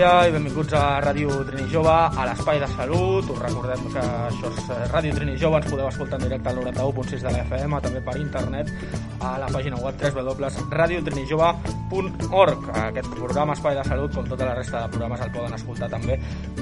dia 0.00 0.24
i 0.24 0.32
benvinguts 0.32 0.72
a 0.72 0.96
Ràdio 1.04 1.28
Trini 1.44 1.68
Jove, 1.68 1.92
a 1.92 2.24
l'Espai 2.24 2.56
de 2.62 2.68
Salut. 2.72 3.28
Us 3.34 3.40
recordem 3.42 3.82
que 3.92 4.00
això 4.00 4.48
és 4.48 4.70
eh, 4.72 4.88
Ràdio 4.88 5.12
Trini 5.12 5.36
Jove, 5.36 5.60
ens 5.60 5.68
podeu 5.68 5.84
escoltar 5.90 6.16
en 6.16 6.24
directe 6.24 6.48
al 6.48 6.56
91.6 6.62 7.20
de 7.26 7.30
la 7.34 7.42
FM, 7.42 7.76
també 7.84 8.00
per 8.06 8.14
internet 8.16 8.72
a 9.20 9.36
la 9.42 9.48
pàgina 9.52 9.76
web 9.82 9.94
www.radiotrinijove.org. 10.00 12.60
Aquest 12.86 13.10
programa 13.12 13.52
Espai 13.58 13.74
de 13.76 13.84
Salut, 13.90 14.10
com 14.16 14.24
tota 14.30 14.48
la 14.48 14.54
resta 14.56 14.80
de 14.86 14.90
programes, 14.94 15.20
el 15.20 15.32
poden 15.34 15.52
escoltar 15.58 15.88
també 15.92 16.14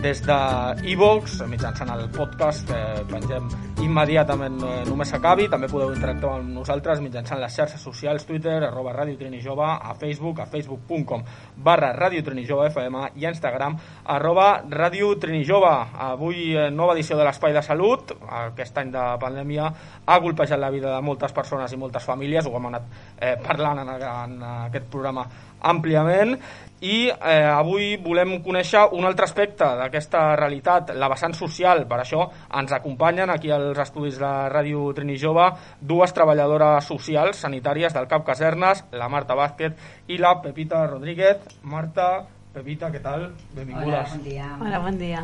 des 0.03 0.19
de 0.27 0.39
iVox, 0.97 1.23
mitjançant 1.47 1.91
el 1.95 2.11
podcast 2.19 2.67
que 2.67 2.81
pengem 3.13 3.45
immediatament 3.87 4.59
eh, 4.59 4.83
només 4.91 5.09
s'acabi. 5.15 5.47
També 5.53 5.69
podeu 5.71 5.95
interactuar 5.95 6.35
amb 6.41 6.51
nosaltres 6.59 6.99
mitjançant 7.07 7.39
les 7.39 7.55
xarxes 7.55 7.79
socials, 7.87 8.27
Twitter, 8.27 8.59
arroba 8.67 8.99
Ràdio 8.99 9.15
Trini 9.23 9.39
Jove, 9.47 9.71
a 9.79 9.95
Facebook, 9.95 10.43
a 10.43 10.51
facebook.com 10.51 11.23
barra 11.55 11.95
Ràdio 11.95 12.27
Trini 12.27 12.43
Jove 12.49 12.73
FM 12.73 12.95
i 13.15 13.28
Instagram 13.31 13.77
arroba 14.15 14.49
Ràdio 14.69 15.13
Trini 15.21 15.45
Jove. 15.49 15.73
Avui 16.09 16.55
eh, 16.55 16.69
nova 16.71 16.95
edició 16.97 17.19
de 17.19 17.27
l'Espai 17.29 17.57
de 17.57 17.63
Salut. 17.63 18.15
Aquest 18.43 18.79
any 18.81 18.93
de 18.95 19.05
pandèmia 19.21 19.69
ha 20.07 20.19
golpejat 20.25 20.61
la 20.61 20.73
vida 20.75 20.95
de 20.95 21.03
moltes 21.05 21.35
persones 21.37 21.73
i 21.73 21.81
moltes 21.81 22.07
famílies, 22.09 22.47
ho 22.47 22.57
hem 22.57 22.71
anat 22.73 22.89
eh, 23.21 23.37
parlant 23.45 23.85
en, 23.85 23.95
en 23.99 24.41
aquest 24.69 24.91
programa 24.93 25.27
àmpliament 25.59 26.37
i 26.81 27.09
eh, 27.11 27.47
avui 27.51 27.97
volem 27.99 28.37
conèixer 28.45 28.85
un 28.95 29.07
altre 29.09 29.27
aspecte 29.27 29.67
d'aquesta 29.81 30.37
realitat, 30.39 30.93
la 30.95 31.09
vessant 31.11 31.35
social. 31.35 31.83
Per 31.91 31.99
això 31.99 32.29
ens 32.61 32.75
acompanyen 32.77 33.33
aquí 33.35 33.51
als 33.51 33.79
estudis 33.83 34.21
de 34.21 34.31
Ràdio 34.53 34.87
Trini 34.95 35.19
Jove 35.19 35.51
dues 35.81 36.15
treballadores 36.15 36.87
socials 36.87 37.43
sanitàries 37.43 37.95
del 37.95 38.07
CAP 38.07 38.27
Casernes, 38.31 38.85
la 38.93 39.11
Marta 39.11 39.35
Vázquez 39.35 39.75
i 40.07 40.19
la 40.23 40.37
Pepita 40.43 40.87
Rodríguez. 40.87 41.43
Marta, 41.63 42.27
Pepita, 42.53 42.91
què 42.93 43.01
tal? 43.05 43.29
Benvingudes. 43.53 43.87
Hola, 43.87 44.03
bon 44.15 44.25
dia. 44.25 44.49
Hola, 44.57 44.83
bon 44.83 44.99
dia. 44.99 45.23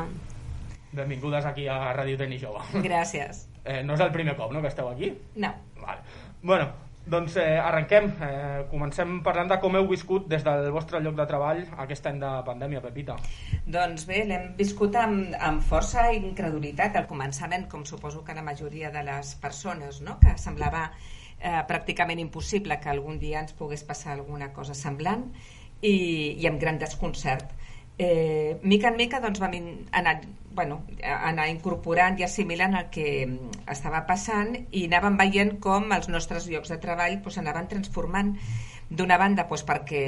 Benvingudes 0.95 1.47
aquí 1.49 1.67
a 1.67 1.79
Ràdio 1.97 2.21
Trini 2.21 2.39
Jove. 2.39 2.63
Gràcies. 2.85 3.47
Eh, 3.65 3.83
no 3.83 3.97
és 3.97 4.03
el 4.05 4.13
primer 4.13 4.37
cop 4.39 4.53
no, 4.53 4.61
que 4.63 4.71
esteu 4.71 4.91
aquí? 4.91 5.11
No. 5.41 5.51
Vale. 5.81 6.05
Bueno, 6.43 6.69
doncs 7.11 7.39
eh, 7.41 7.57
arrenquem. 7.59 8.11
Eh, 8.23 8.61
comencem 8.71 9.17
parlant 9.25 9.51
de 9.51 9.59
com 9.63 9.75
heu 9.81 9.89
viscut 9.89 10.29
des 10.31 10.45
del 10.45 10.69
vostre 10.75 11.01
lloc 11.05 11.17
de 11.19 11.27
treball 11.31 11.65
aquest 11.87 12.07
any 12.13 12.21
de 12.21 12.31
pandèmia, 12.47 12.85
Pepita. 12.85 13.17
Doncs 13.65 14.07
bé, 14.11 14.23
l'hem 14.29 14.53
viscut 14.61 15.01
amb, 15.01 15.35
amb 15.41 15.65
força 15.65 16.11
incredulitat 16.15 17.01
al 17.01 17.09
començament, 17.11 17.67
com 17.73 17.89
suposo 17.89 18.23
que 18.25 18.37
la 18.37 18.45
majoria 18.45 18.93
de 18.95 19.03
les 19.09 19.35
persones, 19.41 20.05
no? 20.05 20.21
que 20.21 20.37
semblava 20.41 20.91
eh, 21.41 21.61
pràcticament 21.69 22.21
impossible 22.21 22.79
que 22.81 22.93
algun 22.93 23.19
dia 23.19 23.43
ens 23.43 23.57
pogués 23.57 23.83
passar 23.89 24.15
alguna 24.15 24.53
cosa 24.53 24.77
semblant 24.77 25.31
i, 25.85 25.97
i 26.41 26.49
amb 26.51 26.61
gran 26.61 26.81
desconcert. 26.81 27.53
Eh, 27.97 28.59
mica 28.63 28.91
en 28.91 28.97
mica 28.99 29.21
doncs, 29.23 29.39
vam 29.39 29.55
anar, 29.95 30.17
bueno, 30.51 30.81
anar 31.15 31.47
incorporant 31.53 32.19
i 32.19 32.25
assimilant 32.27 32.75
el 32.75 32.89
que 32.91 33.09
estava 33.71 34.01
passant 34.09 34.57
i 34.75 34.89
anàvem 34.89 35.19
veient 35.21 35.59
com 35.63 35.93
els 35.95 36.11
nostres 36.11 36.49
llocs 36.51 36.75
de 36.75 36.81
treball 36.83 37.21
doncs, 37.23 37.39
anaven 37.39 37.71
transformant 37.71 38.33
d'una 38.91 39.17
banda 39.19 39.47
doncs, 39.47 39.63
perquè 39.69 40.03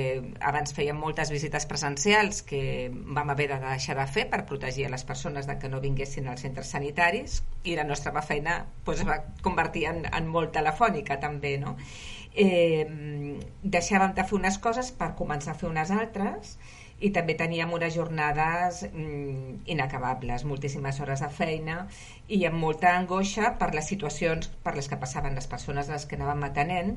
abans 0.50 0.74
fèiem 0.74 0.98
moltes 0.98 1.30
visites 1.30 1.68
presencials 1.70 2.42
que 2.42 2.90
vam 2.90 3.30
haver 3.30 3.48
de 3.54 3.60
deixar 3.62 3.96
de 4.00 4.08
fer 4.10 4.26
per 4.34 4.42
protegir 4.50 4.88
a 4.88 4.92
les 4.96 5.06
persones 5.06 5.46
de 5.46 5.58
que 5.58 5.70
no 5.70 5.80
vinguessin 5.80 6.26
als 6.26 6.42
centres 6.42 6.74
sanitaris 6.74 7.40
i 7.64 7.78
la 7.78 7.86
nostra 7.86 8.10
feina 8.22 8.64
doncs, 8.84 9.00
es 9.00 9.06
va 9.06 9.22
convertir 9.46 9.86
en, 9.92 10.04
en 10.10 10.26
molt 10.26 10.50
telefònica 10.58 11.20
també 11.22 11.56
no? 11.62 11.78
Eh, 12.36 12.86
deixàvem 13.62 14.14
de 14.16 14.24
fer 14.24 14.38
unes 14.38 14.58
coses 14.62 14.92
per 14.92 15.14
començar 15.18 15.54
a 15.54 15.58
fer 15.60 15.70
unes 15.70 15.90
altres 15.90 16.56
i 17.00 17.10
també 17.12 17.34
teníem 17.36 17.72
unes 17.76 17.92
jornades 17.94 18.82
mm, 18.88 19.66
inacabables, 19.72 20.46
moltíssimes 20.48 21.00
hores 21.00 21.20
de 21.24 21.28
feina 21.28 21.82
i 22.28 22.44
amb 22.48 22.60
molta 22.60 22.94
angoixa 22.96 23.52
per 23.60 23.72
les 23.74 23.88
situacions 23.92 24.48
per 24.64 24.76
les 24.76 24.88
que 24.88 25.00
passaven 25.00 25.36
les 25.36 25.48
persones 25.50 25.90
a 25.90 25.96
les 25.96 26.06
que 26.08 26.16
anàvem 26.16 26.46
atenent 26.48 26.94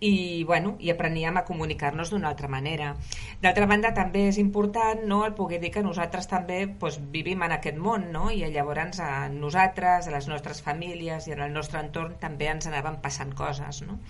i, 0.00 0.44
bueno, 0.44 0.76
i 0.80 0.90
apreníem 0.90 1.36
a 1.36 1.44
comunicar-nos 1.44 2.10
d'una 2.10 2.30
altra 2.32 2.48
manera. 2.48 2.94
D'altra 3.42 3.66
banda, 3.68 3.92
també 3.96 4.26
és 4.30 4.38
important 4.40 5.04
no, 5.06 5.20
el 5.26 5.34
poder 5.36 5.60
dir 5.60 5.70
que 5.74 5.84
nosaltres 5.84 6.28
també 6.28 6.62
doncs, 6.66 6.98
vivim 7.12 7.44
en 7.44 7.52
aquest 7.56 7.76
món 7.76 8.08
no? 8.12 8.30
i 8.32 8.40
llavors 8.48 9.00
a 9.04 9.28
nosaltres, 9.32 10.08
a 10.08 10.14
les 10.16 10.28
nostres 10.28 10.64
famílies 10.64 11.28
i 11.28 11.36
en 11.36 11.44
el 11.44 11.52
nostre 11.52 11.82
entorn 11.84 12.16
també 12.20 12.48
ens 12.48 12.68
anaven 12.70 13.00
passant 13.04 13.36
coses. 13.36 13.82
No? 13.84 14.00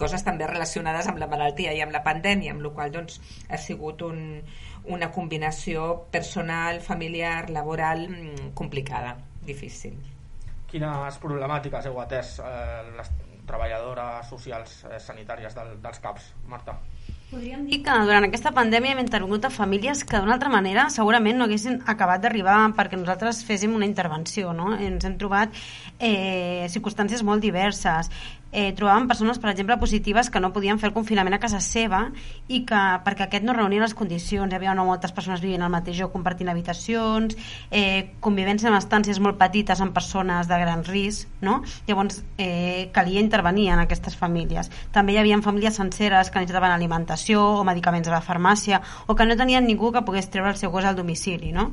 Coses 0.00 0.24
també 0.26 0.48
relacionades 0.48 1.08
amb 1.10 1.20
la 1.22 1.28
malaltia 1.30 1.74
i 1.76 1.82
amb 1.84 1.94
la 1.94 2.02
pandèmia, 2.06 2.54
amb 2.54 2.64
la 2.64 2.72
qual 2.76 2.92
doncs, 2.94 3.20
ha 3.48 3.60
sigut 3.60 4.02
un, 4.06 4.40
una 4.88 5.10
combinació 5.12 5.90
personal, 6.12 6.80
familiar, 6.84 7.50
laboral 7.52 8.06
mm, 8.08 8.52
complicada, 8.58 9.16
difícil. 9.46 9.98
Quines 10.70 11.18
problemàtiques 11.22 11.88
heu 11.90 11.98
atès 12.00 12.38
eh, 12.44 12.82
les 12.96 13.10
treballadores 13.50 14.28
socials 14.30 14.84
eh, 14.86 15.00
sanitàries 15.02 15.56
del, 15.56 15.76
dels 15.82 16.02
CAPs, 16.02 16.30
Marta? 16.48 16.78
Podríem 17.30 17.68
dir 17.70 17.76
que 17.86 17.96
durant 18.08 18.24
aquesta 18.26 18.50
pandèmia 18.50 18.90
hem 18.96 19.00
intervingut 19.04 19.44
a 19.46 19.50
famílies 19.54 20.00
que 20.02 20.18
d'una 20.18 20.32
altra 20.34 20.50
manera 20.50 20.88
segurament 20.90 21.38
no 21.38 21.46
haguessin 21.46 21.76
acabat 21.92 22.24
d'arribar 22.24 22.56
perquè 22.74 22.98
nosaltres 22.98 23.44
féssim 23.46 23.76
una 23.78 23.86
intervenció. 23.86 24.50
No? 24.60 24.72
Ens 24.74 25.06
hem 25.06 25.14
trobat 25.20 25.54
eh, 26.00 26.66
circumstàncies 26.74 27.22
molt 27.22 27.46
diverses 27.46 28.10
eh, 28.52 28.72
trobàvem 28.74 29.06
persones, 29.06 29.38
per 29.38 29.50
exemple, 29.52 29.76
positives 29.78 30.30
que 30.30 30.40
no 30.42 30.52
podien 30.52 30.78
fer 30.78 30.88
el 30.90 30.94
confinament 30.94 31.36
a 31.36 31.40
casa 31.42 31.60
seva 31.62 32.02
i 32.48 32.64
que 32.66 32.80
perquè 33.04 33.26
aquest 33.26 33.46
no 33.46 33.54
reunia 33.54 33.84
les 33.84 33.94
condicions. 33.94 34.50
Hi 34.50 34.58
havia 34.58 34.74
no 34.74 34.86
moltes 34.88 35.14
persones 35.14 35.42
vivint 35.42 35.62
al 35.62 35.70
mateix 35.72 36.00
lloc 36.00 36.12
compartint 36.12 36.50
habitacions, 36.50 37.36
eh, 37.70 38.16
convivència 38.20 38.70
en 38.70 38.78
estàncies 38.78 39.20
molt 39.22 39.38
petites 39.38 39.80
amb 39.80 39.94
persones 39.94 40.50
de 40.50 40.58
gran 40.58 40.84
risc, 40.84 41.28
no? 41.40 41.60
Llavors 41.86 42.24
eh, 42.38 42.90
calia 42.92 43.22
intervenir 43.22 43.68
en 43.70 43.84
aquestes 43.84 44.16
famílies. 44.18 44.70
També 44.90 45.14
hi 45.14 45.22
havia 45.22 45.38
famílies 45.40 45.78
senceres 45.78 46.30
que 46.30 46.42
necessitaven 46.42 46.74
alimentació 46.74 47.19
o 47.36 47.64
medicaments 47.64 48.08
a 48.08 48.14
la 48.16 48.22
farmàcia 48.24 48.80
o 49.06 49.16
que 49.16 49.26
no 49.26 49.36
tenien 49.36 49.66
ningú 49.66 49.92
que 49.92 50.04
pogués 50.06 50.30
treure 50.30 50.52
el 50.54 50.60
seu 50.60 50.70
gos 50.70 50.84
al 50.84 50.96
domicili, 50.96 51.52
no? 51.52 51.70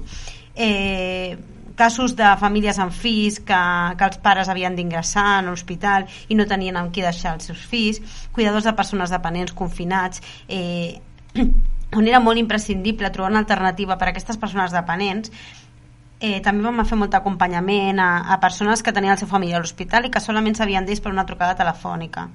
Eh, 0.55 1.37
casos 1.77 2.15
de 2.17 2.27
famílies 2.41 2.79
amb 2.81 2.91
fills 2.91 3.37
que, 3.45 3.61
que 3.95 4.09
els 4.09 4.17
pares 4.23 4.49
havien 4.49 4.75
d'ingressar 4.75 5.27
a 5.37 5.43
l'hospital 5.45 6.07
i 6.27 6.35
no 6.35 6.47
tenien 6.49 6.75
amb 6.75 6.91
qui 6.91 7.05
deixar 7.05 7.35
els 7.37 7.47
seus 7.47 7.61
fills, 7.61 8.01
cuidadors 8.33 8.65
de 8.65 8.73
persones 8.75 9.13
dependents 9.13 9.53
confinats, 9.55 10.23
eh, 10.49 10.97
on 11.97 12.07
era 12.09 12.19
molt 12.19 12.41
imprescindible 12.41 13.13
trobar 13.13 13.31
una 13.31 13.45
alternativa 13.45 13.95
per 13.95 14.09
a 14.09 14.11
aquestes 14.11 14.41
persones 14.41 14.73
dependents 14.75 15.31
Eh, 16.19 16.39
també 16.41 16.63
vam 16.65 16.81
fer 16.85 16.97
molt 16.97 17.13
acompanyament 17.13 17.99
a, 18.01 18.09
a 18.33 18.39
persones 18.41 18.81
que 18.81 18.93
tenien 18.93 19.13
el 19.13 19.19
seu 19.21 19.29
família 19.29 19.59
a 19.59 19.61
l'hospital 19.61 20.07
i 20.07 20.09
que 20.09 20.21
solament 20.23 20.57
sabien 20.57 20.85
d'ells 20.85 21.03
per 21.03 21.11
una 21.13 21.27
trucada 21.29 21.53
telefònica 21.59 22.29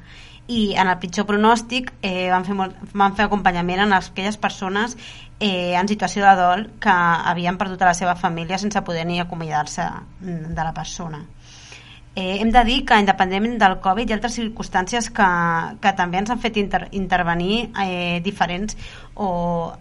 i 0.51 0.75
en 0.75 0.89
el 0.89 0.99
pitjor 0.99 1.27
pronòstic 1.29 1.93
eh, 2.03 2.29
van, 2.31 2.45
fer 2.45 2.55
molt, 2.59 2.79
van 2.99 3.15
fer 3.19 3.27
acompanyament 3.29 3.85
en 3.85 3.95
aquelles 3.95 4.39
persones 4.41 4.97
eh, 5.39 5.75
en 5.79 5.89
situació 5.89 6.25
de 6.27 6.33
dol 6.39 6.65
que 6.83 6.93
havien 6.93 7.59
perdut 7.59 7.83
a 7.83 7.93
la 7.93 7.95
seva 7.95 8.17
família 8.19 8.59
sense 8.59 8.83
poder 8.83 9.07
ni 9.07 9.21
acomiadar-se 9.21 9.87
de 10.21 10.63
la 10.63 10.75
persona. 10.75 11.23
Eh, 12.15 12.43
hem 12.43 12.51
de 12.53 12.65
dir 12.69 12.83
que 12.85 12.99
independentment 13.01 13.57
del 13.61 13.79
Covid 13.81 14.11
ha 14.11 14.19
altres 14.19 14.35
circumstàncies 14.37 15.09
que, 15.15 15.29
que 15.81 15.95
també 15.97 16.21
ens 16.21 16.35
han 16.35 16.43
fet 16.43 16.59
inter, 16.61 16.83
intervenir 16.93 17.71
eh, 17.81 18.21
diferents 18.25 18.77
o 19.15 19.73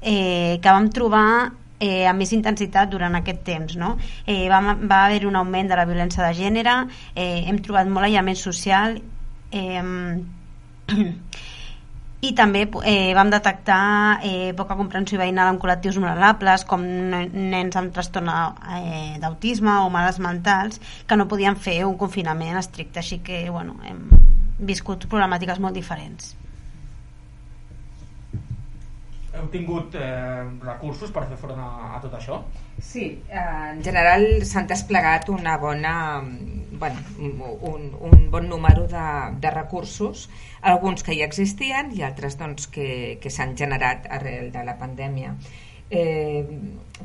eh, 0.00 0.56
que 0.62 0.70
vam 0.70 0.88
trobar 0.94 1.52
eh, 1.80 2.04
amb 2.10 2.22
més 2.22 2.32
intensitat 2.32 2.90
durant 2.90 3.14
aquest 3.18 3.42
temps. 3.46 3.78
No? 3.80 3.96
Eh, 4.26 4.46
va, 4.52 4.60
va 4.82 5.04
haver 5.06 5.24
un 5.26 5.36
augment 5.36 5.68
de 5.70 5.80
la 5.80 5.88
violència 5.88 6.26
de 6.26 6.36
gènere, 6.38 6.84
eh, 7.14 7.44
hem 7.48 7.58
trobat 7.64 7.90
molt 7.90 8.10
aïllament 8.10 8.38
social 8.38 9.00
Eh, 9.54 9.82
i 12.24 12.30
també 12.32 12.62
eh, 12.88 13.12
vam 13.14 13.28
detectar 13.28 14.20
eh, 14.24 14.52
poca 14.56 14.76
comprensió 14.78 15.18
veïnal 15.20 15.50
en 15.52 15.58
col·lectius 15.60 15.98
vulnerables 16.00 16.64
com 16.68 16.84
nens 16.84 17.76
amb 17.76 17.92
trastorn 17.92 18.30
eh, 18.32 19.18
d'autisme 19.20 19.74
o 19.84 19.90
males 19.92 20.18
mentals 20.24 20.80
que 21.06 21.18
no 21.20 21.28
podien 21.28 21.58
fer 21.66 21.82
un 21.84 21.98
confinament 22.00 22.56
estricte 22.56 23.02
així 23.02 23.20
que 23.26 23.44
bueno, 23.50 23.76
hem 23.84 24.00
viscut 24.56 25.04
problemàtiques 25.04 25.60
molt 25.60 25.76
diferents 25.76 26.32
Heu 29.34 29.48
tingut 29.50 29.96
eh, 29.98 30.44
recursos 30.62 31.10
per 31.14 31.24
fer 31.30 31.38
front 31.40 31.58
a, 31.58 31.96
a 31.96 32.00
tot 32.02 32.14
això? 32.14 32.38
Sí, 32.78 33.06
eh, 33.26 33.40
en 33.72 33.82
general 33.86 34.26
s'han 34.46 34.68
desplegat 34.70 35.28
una 35.34 35.56
bona, 35.58 35.94
bueno, 36.78 37.02
un, 37.18 37.90
un 38.10 38.24
bon 38.30 38.48
número 38.50 38.86
de, 38.90 39.06
de 39.42 39.54
recursos, 39.54 40.28
alguns 40.62 41.02
que 41.06 41.18
ja 41.18 41.26
existien 41.26 41.90
i 41.98 42.06
altres 42.06 42.38
doncs, 42.38 42.70
que, 42.70 42.88
que 43.22 43.30
s'han 43.30 43.56
generat 43.58 44.06
arrel 44.18 44.52
de 44.54 44.64
la 44.66 44.78
pandèmia. 44.78 45.34
Eh, 45.90 46.44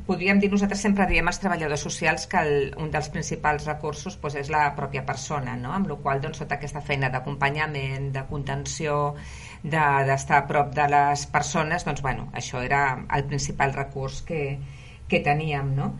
podríem 0.05 0.39
dir, 0.39 0.49
nosaltres 0.51 0.81
sempre 0.81 1.07
diem 1.09 1.27
als 1.27 1.39
treballadors 1.41 1.83
socials 1.85 2.25
que 2.29 2.39
el, 2.41 2.53
un 2.81 2.91
dels 2.93 3.09
principals 3.13 3.67
recursos 3.69 4.17
doncs, 4.21 4.37
és 4.41 4.51
la 4.53 4.63
pròpia 4.77 5.03
persona, 5.05 5.55
no? 5.59 5.73
amb 5.75 5.89
la 5.89 5.97
qual 6.03 6.21
doncs, 6.23 6.41
tota 6.43 6.57
aquesta 6.57 6.81
feina 6.81 7.09
d'acompanyament, 7.13 8.11
de 8.15 8.23
contenció, 8.29 9.15
d'estar 9.63 10.39
de, 10.39 10.43
a 10.43 10.47
prop 10.47 10.73
de 10.75 10.87
les 10.93 11.25
persones, 11.33 11.85
doncs, 11.85 12.01
bueno, 12.05 12.29
això 12.33 12.63
era 12.63 12.83
el 13.15 13.27
principal 13.29 13.73
recurs 13.75 14.21
que, 14.25 14.57
que 15.07 15.21
teníem. 15.25 15.75
No? 15.75 15.93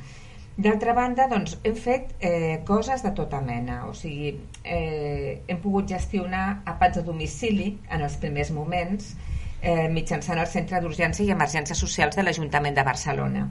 D'altra 0.60 0.94
banda, 0.94 1.30
doncs, 1.32 1.58
hem 1.64 1.76
fet 1.80 2.16
eh, 2.20 2.60
coses 2.68 3.04
de 3.06 3.14
tota 3.16 3.40
mena, 3.42 3.86
o 3.88 3.94
sigui, 3.96 4.34
eh, 4.64 5.42
hem 5.48 5.60
pogut 5.64 5.88
gestionar 5.88 6.62
apats 6.68 7.00
a 7.00 7.04
domicili 7.06 7.78
en 7.90 8.04
els 8.04 8.18
primers 8.20 8.52
moments, 8.52 9.14
eh, 9.62 9.88
mitjançant 9.92 10.40
el 10.40 10.48
Centre 10.48 10.82
d'Urgència 10.82 11.26
i 11.26 11.36
Emergències 11.36 11.80
Socials 11.86 12.16
de 12.16 12.26
l'Ajuntament 12.26 12.76
de 12.76 12.88
Barcelona. 12.88 13.48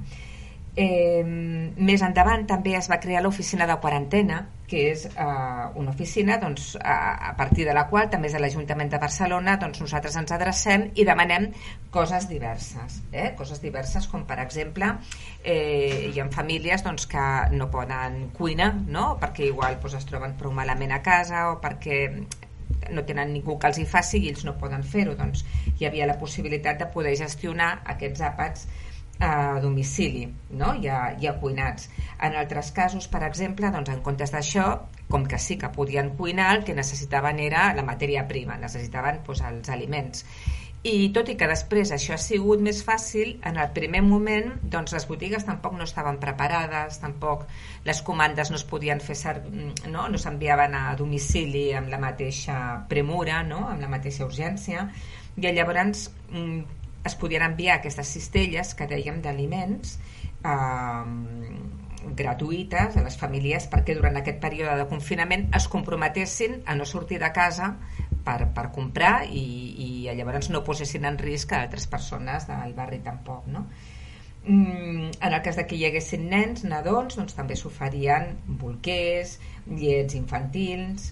Eh, 0.78 1.24
més 1.26 2.02
endavant 2.06 2.44
també 2.46 2.76
es 2.78 2.86
va 2.90 3.00
crear 3.02 3.24
l'oficina 3.24 3.66
de 3.66 3.74
quarantena, 3.82 4.44
que 4.68 4.84
és 4.92 5.06
eh, 5.08 5.64
una 5.80 5.90
oficina 5.90 6.36
doncs, 6.38 6.76
a, 6.78 7.30
a 7.30 7.32
partir 7.36 7.64
de 7.66 7.74
la 7.74 7.86
qual 7.90 8.10
també 8.12 8.28
és 8.28 8.36
de 8.36 8.42
l'Ajuntament 8.44 8.92
de 8.92 9.00
Barcelona 9.02 9.56
doncs 9.58 9.80
nosaltres 9.82 10.18
ens 10.20 10.34
adrecem 10.36 10.90
i 10.94 11.06
demanem 11.08 11.48
coses 11.90 12.28
diverses 12.30 13.00
eh? 13.10 13.32
coses 13.38 13.62
diverses 13.64 14.06
com 14.12 14.26
per 14.28 14.38
exemple 14.44 14.92
eh, 15.42 16.12
hi 16.12 16.20
ha 16.20 16.28
famílies 16.34 16.84
doncs, 16.84 17.08
que 17.10 17.24
no 17.56 17.70
poden 17.72 18.28
cuinar 18.36 18.74
no? 18.84 19.14
perquè 19.22 19.48
igual 19.48 19.80
doncs, 19.80 19.96
es 20.02 20.06
troben 20.10 20.36
prou 20.38 20.52
malament 20.52 20.92
a 20.92 21.00
casa 21.02 21.48
o 21.54 21.56
perquè 21.64 22.04
no 22.90 23.04
tenen 23.08 23.32
ningú 23.34 23.58
que 23.58 23.70
els 23.70 23.78
hi 23.78 23.86
faci 23.86 24.22
i 24.22 24.32
ells 24.32 24.44
no 24.48 24.56
poden 24.60 24.84
fer-ho 24.84 25.16
doncs 25.18 25.44
hi 25.78 25.88
havia 25.88 26.06
la 26.10 26.18
possibilitat 26.20 26.78
de 26.82 26.90
poder 26.94 27.16
gestionar 27.20 27.72
aquests 27.96 28.24
àpats 28.30 28.68
a 29.18 29.58
domicili 29.60 30.28
no? 30.50 30.74
ja, 30.82 31.00
ja 31.20 31.34
cuinats 31.40 31.88
en 32.22 32.36
altres 32.38 32.70
casos, 32.72 33.08
per 33.10 33.24
exemple 33.26 33.70
doncs 33.74 33.90
en 33.90 34.02
comptes 34.06 34.30
d'això, 34.34 34.68
com 35.10 35.26
que 35.26 35.40
sí 35.42 35.58
que 35.58 35.72
podien 35.74 36.12
cuinar 36.16 36.52
el 36.56 36.64
que 36.64 36.76
necessitaven 36.76 37.40
era 37.42 37.72
la 37.74 37.86
matèria 37.86 38.26
prima 38.30 38.58
necessitaven 38.58 39.22
doncs, 39.26 39.42
els 39.42 39.74
aliments 39.74 40.24
i 40.86 41.08
tot 41.10 41.26
i 41.26 41.34
que 41.34 41.48
després 41.50 41.90
això 41.90 42.14
ha 42.14 42.22
sigut 42.22 42.60
més 42.62 42.84
fàcil, 42.86 43.32
en 43.48 43.56
el 43.58 43.72
primer 43.74 44.02
moment 44.06 44.52
doncs 44.62 44.94
les 44.94 45.08
botigues 45.10 45.44
tampoc 45.46 45.74
no 45.74 45.86
estaven 45.88 46.20
preparades, 46.22 47.00
tampoc 47.02 47.48
les 47.84 48.02
comandes 48.06 48.52
no 48.52 48.60
es 48.60 48.64
podien 48.64 49.02
fer 49.02 49.16
mm, 49.40 49.90
no, 49.90 50.06
no 50.08 50.18
s'enviaven 50.22 50.76
a 50.78 50.94
domicili 50.96 51.72
amb 51.74 51.90
la 51.90 51.98
mateixa 51.98 52.84
premura, 52.88 53.42
no? 53.42 53.64
amb 53.72 53.82
la 53.82 53.90
mateixa 53.90 54.26
urgència, 54.28 54.86
i 55.36 55.50
llavors 55.50 56.08
mm, 56.30 56.60
es 57.08 57.18
podien 57.18 57.42
enviar 57.42 57.78
aquestes 57.78 58.14
cistelles 58.14 58.74
que 58.78 58.86
dèiem 58.86 59.20
d'aliments 59.24 59.98
eh, 60.44 61.04
gratuïtes 62.18 62.96
a 62.96 63.02
les 63.02 63.16
famílies 63.18 63.66
perquè 63.70 63.96
durant 63.98 64.16
aquest 64.18 64.38
període 64.42 64.76
de 64.78 64.86
confinament 64.90 65.48
es 65.58 65.66
comprometessin 65.70 66.62
a 66.66 66.76
no 66.78 66.86
sortir 66.86 67.18
de 67.22 67.30
casa 67.34 67.74
per, 68.28 68.48
per 68.54 68.68
comprar 68.76 69.22
i, 69.32 69.44
i 69.84 70.16
llavors 70.18 70.52
no 70.52 70.64
posessin 70.66 71.08
en 71.08 71.16
risc 71.20 71.54
a 71.56 71.62
altres 71.64 71.88
persones 71.88 72.48
del 72.50 72.76
barri 72.76 73.00
tampoc 73.04 73.48
no? 73.48 73.64
Mm, 74.48 75.10
en 75.20 75.32
el 75.32 75.40
cas 75.44 75.58
de 75.58 75.66
que 75.68 75.76
hi 75.76 75.84
haguessin 75.88 76.28
nens, 76.30 76.62
nadons, 76.64 77.18
doncs 77.18 77.36
també 77.36 77.56
s'oferien 77.58 78.30
bolquers, 78.60 79.36
llets 79.68 80.16
infantils, 80.16 81.10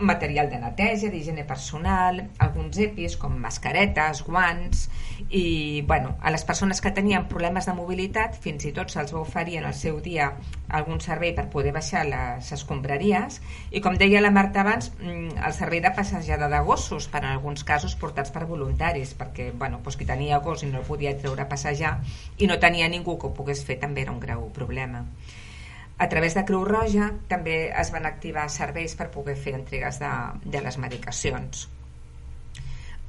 material 0.00 0.48
de 0.50 0.58
neteja, 0.62 1.10
d'higiene 1.10 1.44
personal, 1.48 2.20
alguns 2.38 2.78
EPIs 2.78 3.16
com 3.20 3.34
mascaretes, 3.40 4.22
guants 4.26 4.88
i 5.28 5.82
bueno, 5.86 6.16
a 6.20 6.30
les 6.30 6.44
persones 6.44 6.80
que 6.80 6.92
tenien 6.94 7.26
problemes 7.28 7.66
de 7.66 7.74
mobilitat 7.74 8.36
fins 8.38 8.66
i 8.68 8.72
tot 8.76 8.92
se'ls 8.92 9.14
va 9.14 9.22
oferir 9.22 9.58
en 9.60 9.68
el 9.70 9.74
seu 9.74 9.98
dia 10.04 10.30
algun 10.68 11.00
servei 11.00 11.32
per 11.34 11.48
poder 11.52 11.72
baixar 11.74 12.04
les 12.08 12.52
escombraries. 12.54 13.40
I 13.70 13.82
com 13.84 13.98
deia 13.98 14.22
la 14.22 14.32
Marta 14.34 14.62
abans 14.62 14.92
mm, 14.98 15.40
el 15.44 15.56
servei 15.56 15.82
de 15.84 15.92
passejada 15.96 16.48
de 16.52 16.62
gossos 16.66 17.08
per 17.08 17.24
en 17.24 17.32
alguns 17.32 17.64
casos 17.64 17.96
portats 17.96 18.32
per 18.34 18.46
voluntaris 18.46 19.14
perquè 19.18 19.50
bueno, 19.52 19.82
doncs 19.82 19.98
qui 19.98 20.06
tenia 20.08 20.38
gos 20.44 20.62
i 20.62 20.70
no 20.70 20.82
el 20.82 20.88
podia 20.88 21.16
treure 21.18 21.44
a 21.44 21.50
passejar 21.50 21.98
i 22.38 22.46
no 22.46 22.60
tenia 22.62 22.88
ningú 22.88 23.18
que 23.18 23.28
ho 23.28 23.34
pogués 23.34 23.64
fer 23.64 23.78
també 23.82 24.06
era 24.06 24.14
un 24.14 24.20
greu 24.22 24.48
problema 24.54 25.04
a 25.98 26.08
través 26.08 26.34
de 26.34 26.44
Creu 26.46 26.62
Roja 26.64 27.10
també 27.30 27.72
es 27.74 27.90
van 27.90 28.06
activar 28.06 28.46
serveis 28.54 28.94
per 28.94 29.10
poder 29.10 29.34
fer 29.36 29.56
entregues 29.58 29.98
de, 29.98 30.12
de 30.44 30.62
les 30.62 30.78
medicacions. 30.78 31.66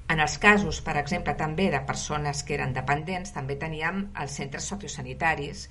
En 0.09 0.17
els 0.19 0.39
casos, 0.41 0.79
per 0.81 0.95
exemple, 0.97 1.35
també 1.37 1.67
de 1.69 1.83
persones 1.85 2.41
que 2.41 2.55
eren 2.57 2.73
dependents, 2.73 3.29
també 3.35 3.59
teníem 3.61 4.07
els 4.17 4.37
centres 4.41 4.65
sociosanitaris 4.71 5.67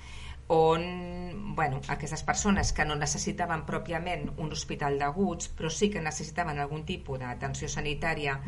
on 0.54 1.54
bueno, 1.56 1.80
aquestes 1.88 2.22
persones 2.22 2.72
que 2.72 2.86
no 2.86 2.94
necessitaven 2.96 3.66
pròpiament 3.66 4.30
un 4.38 4.54
hospital 4.54 4.96
d'aguts, 5.02 5.50
però 5.58 5.68
sí 5.74 5.90
que 5.90 6.00
necessitaven 6.00 6.62
algun 6.62 6.86
tipus 6.88 7.18
d'atenció 7.20 7.68
sanitària 7.68 8.38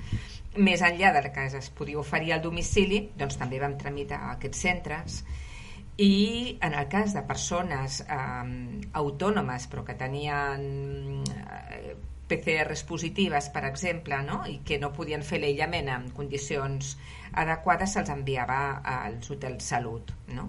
més 0.57 0.81
enllà 0.87 1.11
del 1.19 1.29
que 1.35 1.51
es 1.59 1.69
podia 1.75 1.99
oferir 2.01 2.33
al 2.37 2.47
domicili, 2.47 3.03
doncs 3.19 3.37
també 3.43 3.59
vam 3.61 3.77
tramitar 3.77 4.23
aquests 4.31 4.63
centres 4.65 5.21
i 6.00 6.58
en 6.64 6.75
el 6.75 6.88
cas 6.88 7.12
de 7.12 7.23
persones 7.29 8.00
eh, 8.06 8.87
autònomes 9.00 9.67
però 9.69 9.85
que 9.85 9.99
tenien 10.00 10.62
eh, 11.29 11.97
PCRs 12.31 12.85
positives, 12.87 13.49
per 13.50 13.64
exemple, 13.67 14.20
no? 14.23 14.44
i 14.47 14.61
que 14.67 14.79
no 14.79 14.93
podien 14.94 15.25
fer 15.26 15.41
l'aïllament 15.43 15.91
en 15.91 16.06
condicions 16.14 16.94
adequades, 17.43 17.97
se'ls 17.97 18.12
enviava 18.14 18.61
als 18.93 19.32
hotels 19.35 19.67
salut. 19.75 20.12
No? 20.37 20.47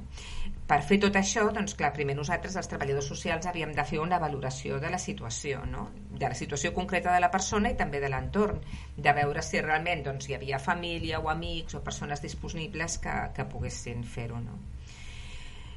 Per 0.71 0.77
fer 0.87 0.99
tot 1.03 1.17
això, 1.19 1.47
doncs, 1.51 1.73
clar, 1.79 1.89
primer 1.95 2.15
nosaltres, 2.15 2.55
els 2.55 2.69
treballadors 2.71 3.09
socials, 3.11 3.49
havíem 3.49 3.73
de 3.75 3.85
fer 3.89 3.99
una 3.99 4.21
valoració 4.21 4.77
de 4.79 4.91
la 4.93 5.01
situació, 5.01 5.65
no? 5.67 5.87
de 6.11 6.27
la 6.29 6.37
situació 6.37 6.71
concreta 6.77 7.15
de 7.15 7.23
la 7.23 7.31
persona 7.33 7.73
i 7.73 7.79
també 7.79 7.99
de 7.99 8.11
l'entorn, 8.13 8.61
de 8.95 9.15
veure 9.17 9.43
si 9.43 9.59
realment 9.65 10.05
doncs, 10.05 10.29
hi 10.29 10.37
havia 10.37 10.61
família 10.61 11.19
o 11.19 11.33
amics 11.33 11.75
o 11.75 11.83
persones 11.83 12.21
disponibles 12.21 13.01
que, 13.01 13.17
que 13.35 13.49
poguessin 13.51 14.05
fer-ho. 14.05 14.39
No? 14.45 14.61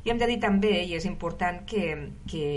I 0.04 0.10
hem 0.12 0.18
de 0.20 0.26
dir 0.28 0.36
també, 0.36 0.70
i 0.84 0.92
és 0.98 1.06
important, 1.08 1.62
que, 1.64 1.94
que 2.28 2.48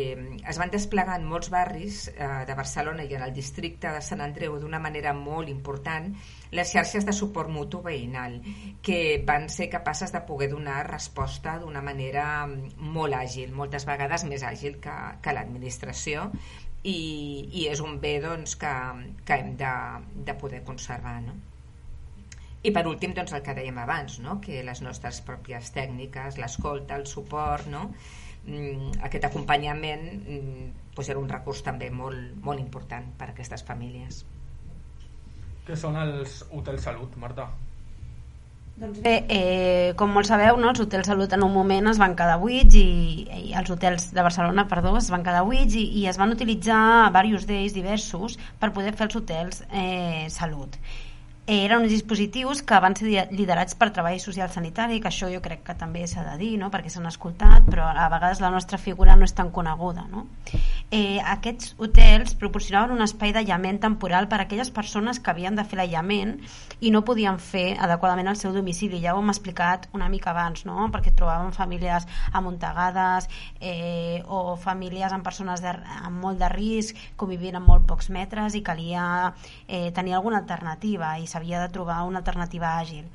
es 0.51 0.57
van 0.59 0.71
desplegar 0.73 1.15
en 1.15 1.29
molts 1.29 1.47
barris 1.53 2.01
eh, 2.11 2.27
de 2.47 2.57
Barcelona 2.59 3.05
i 3.07 3.15
en 3.15 3.23
el 3.23 3.31
districte 3.31 3.94
de 3.95 4.01
Sant 4.03 4.19
Andreu 4.25 4.57
d'una 4.59 4.81
manera 4.83 5.13
molt 5.15 5.47
important 5.47 6.09
les 6.51 6.75
xarxes 6.75 7.07
de 7.07 7.15
suport 7.15 7.47
mutu 7.47 7.79
veïnal, 7.85 8.35
que 8.83 9.23
van 9.23 9.47
ser 9.47 9.69
capaces 9.71 10.11
de 10.11 10.25
poder 10.27 10.51
donar 10.51 10.81
resposta 10.91 11.55
d'una 11.63 11.81
manera 11.81 12.27
molt 12.48 13.15
àgil, 13.15 13.55
moltes 13.55 13.88
vegades 13.88 14.27
més 14.27 14.43
àgil 14.43 14.81
que, 14.83 15.00
que 15.24 15.36
l'administració, 15.36 16.27
i, 16.83 17.00
i 17.63 17.67
és 17.72 17.79
un 17.79 17.95
bé 18.03 18.17
doncs, 18.24 18.60
que, 18.60 18.74
que 19.24 19.39
hem 19.39 19.55
de, 19.60 19.75
de 20.27 20.36
poder 20.36 20.65
conservar. 20.67 21.22
No? 21.24 21.39
I 22.67 22.71
per 22.75 22.83
últim, 22.89 23.13
doncs, 23.15 23.31
el 23.31 23.43
que 23.45 23.55
dèiem 23.55 23.77
abans, 23.79 24.17
no? 24.19 24.39
que 24.43 24.59
les 24.67 24.81
nostres 24.83 25.21
pròpies 25.24 25.71
tècniques, 25.75 26.39
l'escolta, 26.41 26.97
el 27.00 27.05
suport, 27.07 27.69
no? 27.71 27.88
Mm, 28.47 28.97
aquest 29.07 29.27
acompanyament 29.27 30.03
mm, 30.17 30.65
doncs 30.95 31.12
era 31.13 31.21
un 31.21 31.29
recurs 31.31 31.63
també 31.63 31.88
molt, 31.91 32.36
molt 32.43 32.59
important 32.63 33.07
per 33.19 33.29
a 33.29 33.33
aquestes 33.36 33.63
famílies. 33.67 34.25
Què 35.67 35.79
són 35.79 35.95
els 36.00 36.41
hotels 36.51 36.83
salut, 36.88 37.15
Marta? 37.19 37.47
Doncs 38.77 39.00
bé, 39.01 39.15
eh, 39.33 39.93
com 39.97 40.12
molts 40.13 40.29
sabeu, 40.29 40.59
no, 40.62 40.69
els 40.69 40.83
hotels 40.83 41.07
salut 41.09 41.31
en 41.33 41.43
un 41.47 41.53
moment 41.55 41.89
es 41.89 41.97
van 41.97 42.13
quedar 42.19 42.38
buits 42.43 42.77
i, 42.77 42.86
i 43.47 43.55
els 43.57 43.71
hotels 43.74 44.12
de 44.13 44.21
Barcelona, 44.27 44.67
perdó, 44.69 44.93
es 45.00 45.09
van 45.09 45.25
quedar 45.25 45.47
buits 45.47 45.79
i, 45.79 45.88
i 46.03 46.05
es 46.12 46.19
van 46.21 46.36
utilitzar 46.36 46.83
diversos 47.09 47.47
d'ells, 47.50 47.75
diversos, 47.79 48.38
per 48.62 48.75
poder 48.75 48.93
fer 49.00 49.07
els 49.07 49.19
hotels 49.24 49.63
eh, 49.71 50.27
salut 50.29 50.77
eren 51.48 51.82
uns 51.82 51.94
dispositius 51.94 52.62
que 52.62 52.77
van 52.84 52.96
ser 53.00 53.30
liderats 53.32 53.77
per 53.80 53.94
Treball 53.96 54.20
Social 54.20 54.50
Sanitari, 54.51 55.00
que 55.00 55.08
això 55.08 55.30
jo 55.32 55.39
crec 55.39 55.62
que 55.63 55.75
també 55.80 56.04
s'ha 56.04 56.25
de 56.25 56.36
dir, 56.42 56.58
no? 56.60 56.68
perquè 56.68 56.92
s'han 56.92 57.08
escoltat, 57.08 57.63
però 57.72 57.86
a 57.88 58.10
vegades 58.12 58.42
la 58.44 58.51
nostra 58.51 58.77
figura 58.77 59.16
no 59.16 59.24
és 59.24 59.34
tan 59.34 59.54
coneguda. 59.56 60.04
No? 60.12 60.25
Eh, 60.92 61.22
aquests 61.24 61.77
hotels 61.80 62.36
proporcionaven 62.36 62.98
un 62.98 63.04
espai 63.06 63.32
d'aïllament 63.32 63.80
temporal 63.80 64.27
per 64.27 64.42
a 64.42 64.44
aquelles 64.44 64.72
persones 64.75 65.22
que 65.24 65.32
havien 65.32 65.56
de 65.56 65.63
fer 65.63 65.80
l'aïllament 65.80 66.36
i 66.84 66.92
no 66.92 67.06
podien 67.08 67.39
fer 67.39 67.77
adequadament 67.80 68.27
el 68.27 68.36
seu 68.36 68.51
domicili. 68.51 69.00
Ja 69.00 69.16
ho 69.16 69.24
hem 69.24 69.32
explicat 69.32 69.88
una 69.96 70.12
mica 70.12 70.34
abans, 70.36 70.66
no? 70.68 70.89
perquè 70.92 71.16
trobaven 71.16 71.56
famílies 71.56 72.10
amuntegades 72.36 73.30
eh, 73.62 74.20
o 74.27 74.58
famílies 74.60 75.16
amb 75.16 75.24
persones 75.24 75.63
de, 75.63 75.72
amb 76.04 76.20
molt 76.20 76.44
de 76.44 76.51
risc, 76.51 77.00
convivint 77.16 77.56
amb 77.56 77.72
molt 77.72 77.88
pocs 77.88 78.12
metres 78.12 78.60
i 78.60 78.63
calia 78.68 79.32
eh, 79.68 79.94
tenir 79.96 80.20
alguna 80.20 80.44
alternativa 80.44 81.16
i 81.20 81.27
s'havia 81.38 81.62
de 81.62 81.74
trobar 81.74 82.03
una 82.10 82.25
alternativa 82.25 82.77
àgil. 82.79 83.06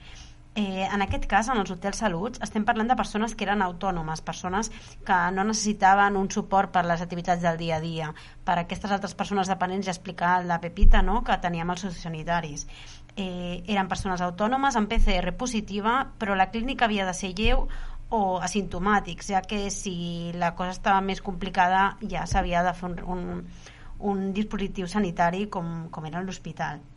Eh, 0.55 0.85
en 0.85 1.01
aquest 1.01 1.25
cas, 1.25 1.49
en 1.49 1.57
els 1.57 1.71
hotels 1.73 2.03
saluts, 2.03 2.41
estem 2.45 2.65
parlant 2.69 2.91
de 2.91 2.97
persones 2.97 3.33
que 3.35 3.47
eren 3.47 3.63
autònomes, 3.65 4.21
persones 4.21 4.69
que 5.07 5.17
no 5.33 5.47
necessitaven 5.49 6.19
un 6.21 6.29
suport 6.31 6.69
per 6.75 6.83
les 6.85 7.01
activitats 7.01 7.41
del 7.41 7.57
dia 7.57 7.79
a 7.79 7.81
dia. 7.81 8.11
Per 8.45 8.59
a 8.59 8.65
aquestes 8.67 8.93
altres 8.93 9.17
persones 9.17 9.49
dependents, 9.49 9.87
ja 9.89 9.95
explicar 9.97 10.35
la 10.45 10.61
Pepita, 10.61 11.01
no?, 11.01 11.23
que 11.25 11.39
teníem 11.41 11.73
els 11.73 11.87
sociosanitaris. 11.87 12.67
Eh, 13.17 13.65
eren 13.65 13.89
persones 13.89 14.21
autònomes 14.21 14.77
amb 14.77 14.93
PCR 14.93 15.33
positiva, 15.41 15.97
però 16.21 16.37
la 16.37 16.51
clínica 16.53 16.85
havia 16.85 17.09
de 17.09 17.17
ser 17.17 17.33
lleu 17.33 17.67
o 18.13 18.23
asimptomàtics, 18.45 19.33
ja 19.33 19.41
que 19.41 19.71
si 19.73 20.33
la 20.37 20.53
cosa 20.55 20.77
estava 20.77 21.01
més 21.01 21.25
complicada 21.25 21.97
ja 22.05 22.29
s'havia 22.29 22.61
de 22.63 22.77
fer 22.77 22.91
un, 22.93 22.99
un, 23.09 23.45
un 24.13 24.25
dispositiu 24.37 24.85
sanitari 24.85 25.47
com, 25.49 25.89
com 25.89 26.13
era 26.13 26.21
l'hospital. 26.21 26.92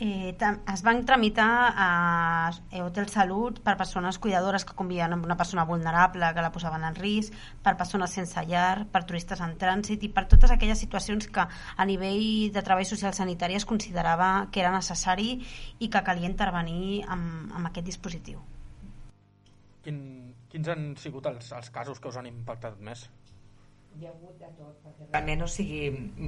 Eh, 0.00 0.36
es 0.72 0.82
van 0.86 1.04
tramitar 1.04 1.74
a 1.74 2.52
Hotel 2.84 3.08
Salut 3.10 3.58
per 3.66 3.74
persones 3.76 4.20
cuidadores 4.22 4.62
que 4.64 4.76
convivien 4.78 5.10
amb 5.16 5.24
una 5.26 5.36
persona 5.36 5.64
vulnerable 5.66 6.28
que 6.36 6.44
la 6.44 6.52
posaven 6.54 6.84
en 6.86 6.94
risc, 6.94 7.34
per 7.64 7.74
persones 7.80 8.14
sense 8.14 8.44
llar, 8.46 8.86
per 8.92 9.02
turistes 9.08 9.42
en 9.42 9.56
trànsit 9.58 10.06
i 10.06 10.12
per 10.14 10.28
totes 10.30 10.54
aquelles 10.54 10.78
situacions 10.78 11.26
que 11.26 11.42
a 11.42 11.86
nivell 11.90 12.52
de 12.54 12.62
treball 12.62 12.86
social 12.86 13.16
sanitari 13.16 13.58
es 13.58 13.66
considerava 13.66 14.46
que 14.52 14.62
era 14.62 14.70
necessari 14.70 15.40
i 15.80 15.90
que 15.90 16.04
calia 16.06 16.30
intervenir 16.30 17.02
amb, 17.02 17.50
amb 17.58 17.72
aquest 17.72 17.90
dispositiu. 17.90 18.38
Quin, 19.82 19.98
quins 20.52 20.70
han 20.70 20.92
sigut 20.94 21.26
els, 21.26 21.50
els 21.58 21.74
casos 21.74 21.98
que 21.98 22.12
us 22.12 22.22
han 22.22 22.30
impactat 22.30 22.78
més? 22.78 23.08
Hi 23.98 24.06
ha 24.06 24.10
hagut 24.12 24.36
de 24.38 24.48
tot, 24.58 24.74
perquè 24.84 25.06
realment, 25.10 25.40
o 25.42 25.48
sigui, 25.50 25.80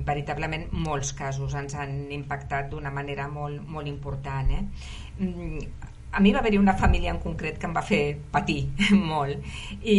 veritablement 0.09 0.65
molts 0.87 1.12
casos 1.21 1.55
ens 1.61 1.77
han 1.79 1.93
impactat 2.17 2.71
d'una 2.73 2.91
manera 2.97 3.29
molt, 3.31 3.62
molt 3.77 3.91
important. 3.91 4.50
Eh? 4.59 5.29
A 6.12 6.19
mi 6.19 6.33
va 6.35 6.40
haver-hi 6.40 6.59
una 6.59 6.75
família 6.75 7.12
en 7.14 7.21
concret 7.23 7.59
que 7.61 7.69
em 7.69 7.75
va 7.76 7.83
fer 7.87 8.17
patir 8.35 8.59
molt 9.12 9.85
i 9.87 9.99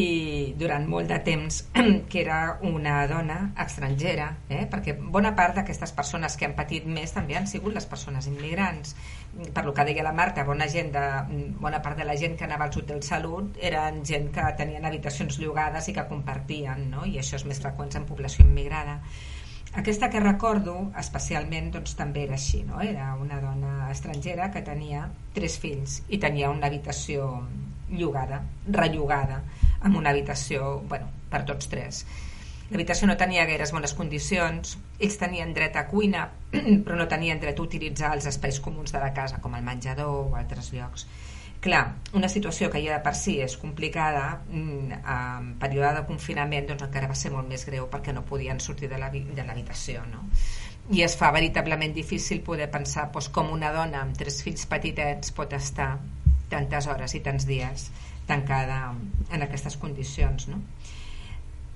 durant 0.59 0.83
molt 0.91 1.07
de 1.07 1.19
temps 1.23 1.61
que 2.11 2.19
era 2.23 2.39
una 2.67 2.97
dona 3.07 3.37
estrangera 3.63 4.27
eh? 4.49 4.65
perquè 4.71 4.97
bona 4.99 5.31
part 5.39 5.55
d'aquestes 5.55 5.95
persones 5.95 6.35
que 6.35 6.49
han 6.49 6.57
patit 6.57 6.89
més 6.99 7.15
també 7.15 7.39
han 7.39 7.47
sigut 7.47 7.77
les 7.77 7.87
persones 7.87 8.27
immigrants 8.27 8.95
per 9.55 9.63
lo 9.63 9.71
que 9.73 9.87
deia 9.87 10.03
la 10.03 10.11
Marta 10.11 10.43
bona, 10.43 10.67
gent 10.67 10.91
de, 10.91 11.07
bona 11.63 11.79
part 11.81 12.03
de 12.03 12.07
la 12.07 12.17
gent 12.19 12.35
que 12.35 12.47
anava 12.49 12.67
als 12.67 12.81
hotels 12.81 13.07
salut 13.13 13.61
eren 13.71 14.03
gent 14.03 14.33
que 14.35 14.51
tenien 14.59 14.85
habitacions 14.85 15.39
llogades 15.39 15.87
i 15.87 15.95
que 15.95 16.09
compartien 16.11 16.89
no? 16.91 17.07
i 17.07 17.21
això 17.23 17.39
és 17.39 17.47
més 17.47 17.63
freqüent 17.63 17.95
en 17.95 18.09
població 18.09 18.43
immigrada 18.43 18.99
aquesta 19.73 20.09
que 20.11 20.19
recordo 20.19 20.91
especialment 20.99 21.69
doncs, 21.71 21.93
també 21.95 22.25
era 22.25 22.35
així, 22.35 22.63
no? 22.67 22.81
era 22.83 23.13
una 23.15 23.39
dona 23.39 23.87
estrangera 23.91 24.49
que 24.51 24.63
tenia 24.67 25.05
tres 25.35 25.55
fills 25.63 26.01
i 26.09 26.19
tenia 26.19 26.49
una 26.51 26.67
habitació 26.67 27.29
llogada, 27.91 28.41
rellogada, 28.67 29.41
amb 29.81 29.97
una 29.99 30.11
habitació 30.11 30.81
bueno, 30.89 31.07
per 31.31 31.43
tots 31.47 31.71
tres. 31.71 32.03
L'habitació 32.71 33.07
no 33.07 33.17
tenia 33.19 33.47
gaires 33.47 33.71
bones 33.75 33.95
condicions, 33.95 34.77
ells 34.99 35.17
tenien 35.19 35.51
dret 35.55 35.75
a 35.75 35.87
cuina, 35.87 36.27
però 36.85 36.99
no 36.99 37.07
tenien 37.11 37.39
dret 37.39 37.59
a 37.59 37.65
utilitzar 37.65 38.13
els 38.15 38.27
espais 38.31 38.59
comuns 38.63 38.91
de 38.95 38.99
la 39.03 39.11
casa, 39.15 39.39
com 39.43 39.55
el 39.55 39.63
menjador 39.63 40.11
o 40.11 40.39
altres 40.39 40.71
llocs 40.75 41.07
Clar, 41.61 41.81
una 42.17 42.29
situació 42.33 42.71
que 42.73 42.79
ja 42.81 42.95
de 42.95 43.03
per 43.05 43.13
si 43.13 43.35
és 43.45 43.53
complicada, 43.61 44.41
mm, 44.49 44.95
en 45.15 45.51
període 45.61 45.91
de 45.99 46.05
confinament 46.07 46.65
doncs 46.71 46.87
encara 46.87 47.09
va 47.11 47.17
ser 47.19 47.29
molt 47.35 47.47
més 47.47 47.65
greu 47.69 47.85
perquè 47.91 48.15
no 48.17 48.23
podien 48.25 48.59
sortir 48.59 48.89
de 48.89 48.97
l'habitació. 48.97 50.01
No? 50.09 50.23
I 50.89 51.03
es 51.05 51.15
fa 51.19 51.29
veritablement 51.31 51.93
difícil 51.93 52.41
poder 52.41 52.71
pensar 52.71 53.11
doncs, 53.11 53.29
com 53.29 53.53
una 53.53 53.69
dona 53.71 54.01
amb 54.01 54.17
tres 54.17 54.41
fills 54.41 54.65
petitets 54.65 55.31
pot 55.37 55.53
estar 55.53 55.91
tantes 56.49 56.87
hores 56.87 57.13
i 57.13 57.21
tants 57.21 57.45
dies 57.45 57.91
tancada 58.25 58.81
en 59.31 59.45
aquestes 59.45 59.77
condicions. 59.77 60.47
No? 60.49 60.63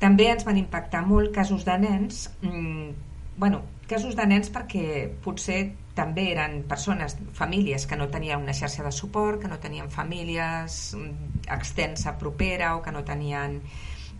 També 0.01 0.32
ens 0.32 0.50
van 0.50 0.58
impactar 0.58 1.06
molt 1.06 1.32
casos 1.36 1.63
de 1.63 1.77
nens 1.77 2.25
mmm, 2.42 2.89
bueno, 3.38 3.62
casos 3.88 4.15
de 4.15 4.25
nens 4.25 4.50
perquè 4.50 5.10
potser 5.24 5.75
també 5.96 6.30
eren 6.34 6.62
persones, 6.70 7.16
famílies 7.34 7.88
que 7.88 7.98
no 7.98 8.10
tenien 8.12 8.44
una 8.44 8.54
xarxa 8.54 8.84
de 8.84 8.92
suport, 8.92 9.42
que 9.42 9.52
no 9.52 9.60
tenien 9.64 9.90
famílies 9.92 10.96
mm, 10.98 11.46
extensa, 11.56 12.18
propera 12.20 12.75
o 12.75 12.82
que 12.84 12.92
no 12.92 13.04
tenien 13.08 13.62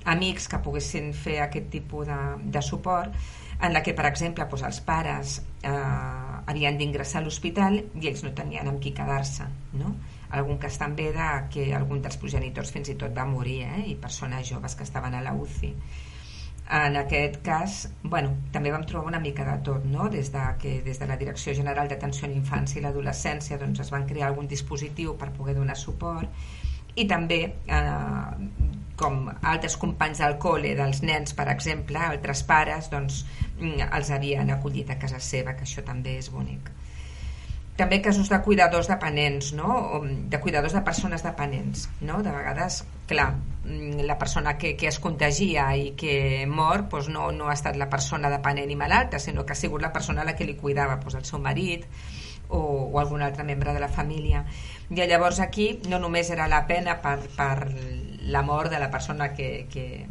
amics 0.06 0.48
que 0.48 0.62
poguessin 0.62 1.12
fer 1.18 1.42
aquest 1.44 1.72
tipus 1.74 2.08
de, 2.08 2.20
de 2.54 2.62
suport 2.62 3.14
en 3.62 3.74
la 3.74 3.82
que, 3.82 3.94
per 3.96 4.06
exemple, 4.10 4.46
doncs 4.52 4.66
els 4.68 4.82
pares 4.86 5.38
eh, 5.64 5.72
havien 6.46 6.78
d'ingressar 6.78 7.22
a 7.22 7.26
l'hospital 7.26 7.80
i 7.80 8.10
ells 8.10 8.24
no 8.26 8.34
tenien 8.38 8.68
amb 8.70 8.82
qui 8.84 8.94
quedar-se 8.96 9.48
no? 9.80 9.96
algun 10.36 10.60
cas 10.62 10.78
també 10.82 11.12
de 11.16 11.30
que 11.54 11.70
algun 11.76 12.02
dels 12.04 12.18
progenitors 12.22 12.74
fins 12.76 12.92
i 12.92 12.98
tot 13.00 13.16
va 13.16 13.26
morir 13.30 13.62
eh? 13.66 13.86
i 13.92 13.96
persones 13.96 14.48
joves 14.50 14.76
que 14.76 14.86
estaven 14.88 15.16
a 15.16 15.24
la 15.26 15.34
UCI 15.34 15.72
en 16.70 16.96
aquest 16.98 17.38
cas, 17.46 17.90
bueno, 18.02 18.32
també 18.52 18.72
vam 18.74 18.86
trobar 18.90 19.12
una 19.12 19.20
mica 19.22 19.46
de 19.46 19.58
tot, 19.64 19.84
no? 19.86 20.08
des, 20.10 20.32
de, 20.34 20.46
que, 20.62 20.80
des 20.86 20.98
de 21.00 21.08
la 21.08 21.18
Direcció 21.18 21.54
General 21.54 21.88
d'Atenció 21.88 22.26
a 22.26 22.32
l'Infància 22.32 22.80
i 22.80 22.84
l'Adolescència 22.84 23.60
doncs, 23.62 23.84
es 23.84 23.92
van 23.94 24.08
crear 24.10 24.32
algun 24.32 24.48
dispositiu 24.50 25.14
per 25.20 25.30
poder 25.36 25.54
donar 25.60 25.78
suport 25.78 26.32
i 26.96 27.06
també 27.06 27.40
eh, 27.46 28.48
com 28.98 29.30
altres 29.44 29.76
companys 29.78 30.24
del 30.24 30.40
col·le 30.42 30.74
dels 30.80 31.04
nens, 31.04 31.36
per 31.38 31.50
exemple, 31.54 32.00
altres 32.02 32.42
pares 32.48 32.90
doncs, 32.90 33.22
mm, 33.60 33.92
els 33.92 34.12
havien 34.16 34.50
acollit 34.56 34.90
a 34.90 34.98
casa 34.98 35.20
seva, 35.20 35.54
que 35.54 35.68
això 35.68 35.86
també 35.86 36.18
és 36.18 36.32
bonic 36.34 36.72
també 37.76 38.00
casos 38.02 38.30
de 38.32 38.38
cuidadors 38.42 38.88
dependents, 38.88 39.52
no? 39.54 40.02
de 40.04 40.40
cuidadors 40.40 40.74
de 40.74 40.82
persones 40.82 41.24
dependents. 41.24 41.90
No? 42.00 42.22
De 42.24 42.32
vegades, 42.32 42.86
clar, 43.08 43.34
mm, 43.66 44.06
la 44.08 44.18
persona 44.18 44.58
que, 44.58 44.76
que 44.80 44.88
es 44.88 45.00
contagia 45.04 45.68
i 45.76 45.92
que 46.00 46.46
mor 46.48 46.86
doncs 46.88 47.10
no, 47.12 47.28
no 47.36 47.50
ha 47.50 47.58
estat 47.58 47.76
la 47.76 47.90
persona 47.92 48.32
dependent 48.32 48.72
i 48.72 48.80
malalta, 48.80 49.20
sinó 49.20 49.46
que 49.46 49.54
ha 49.54 49.60
sigut 49.60 49.84
la 49.84 49.92
persona 49.92 50.24
a 50.24 50.26
la 50.26 50.38
que 50.40 50.48
li 50.48 50.56
cuidava 50.56 50.96
doncs 51.04 51.20
el 51.20 51.28
seu 51.28 51.44
marit 51.44 51.84
o, 52.48 52.60
o 52.94 53.00
algun 53.00 53.22
altre 53.22 53.44
membre 53.44 53.76
de 53.76 53.84
la 53.84 53.92
família. 53.92 54.46
I 54.90 55.04
llavors 55.04 55.44
aquí 55.44 55.82
no 55.92 56.00
només 56.00 56.32
era 56.32 56.48
la 56.48 56.64
pena 56.68 57.02
per, 57.04 57.20
per 57.36 57.68
la 58.32 58.42
mort 58.42 58.72
de 58.72 58.80
la 58.80 58.90
persona 58.90 59.34
que, 59.34 59.68
que, 59.68 60.06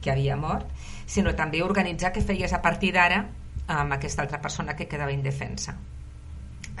que 0.00 0.10
havia 0.10 0.40
mort, 0.40 0.64
sinó 1.04 1.36
també 1.36 1.60
organitzar 1.60 2.14
què 2.14 2.24
feies 2.24 2.56
a 2.56 2.64
partir 2.64 2.96
d'ara 2.96 3.26
amb 3.68 4.00
aquesta 4.00 4.24
altra 4.24 4.40
persona 4.40 4.72
que 4.72 4.88
quedava 4.88 5.12
indefensa 5.12 5.76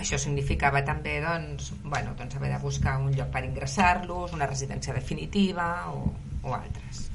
això 0.00 0.18
significava 0.18 0.82
també 0.86 1.18
doncs, 1.24 1.72
bueno, 1.84 2.14
doncs 2.18 2.36
haver 2.36 2.52
de 2.54 2.58
buscar 2.62 2.98
un 3.00 3.12
lloc 3.14 3.30
per 3.34 3.44
ingressar-los, 3.44 4.32
una 4.32 4.48
residència 4.48 4.94
definitiva 4.96 5.68
o, 5.92 6.06
o 6.42 6.54
altres. 6.56 7.08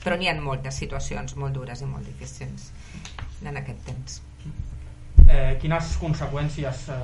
Però 0.00 0.16
n'hi 0.16 0.30
ha 0.30 0.36
moltes 0.40 0.78
situacions 0.80 1.36
molt 1.36 1.56
dures 1.58 1.82
i 1.82 1.88
molt 1.88 2.06
difícils 2.06 2.70
en 3.44 3.56
aquest 3.60 3.84
temps. 3.88 4.20
Eh, 5.30 5.58
quines 5.62 5.92
conseqüències 6.00 6.88
eh, 6.90 6.98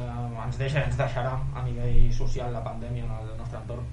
ens 0.46 0.56
deixa 0.58 0.82
ens 0.86 0.96
deixarà 0.98 1.36
a 1.54 1.62
nivell 1.66 2.08
social 2.14 2.52
la 2.54 2.64
pandèmia 2.64 3.04
en 3.04 3.14
el 3.20 3.36
nostre 3.38 3.60
entorn? 3.60 3.86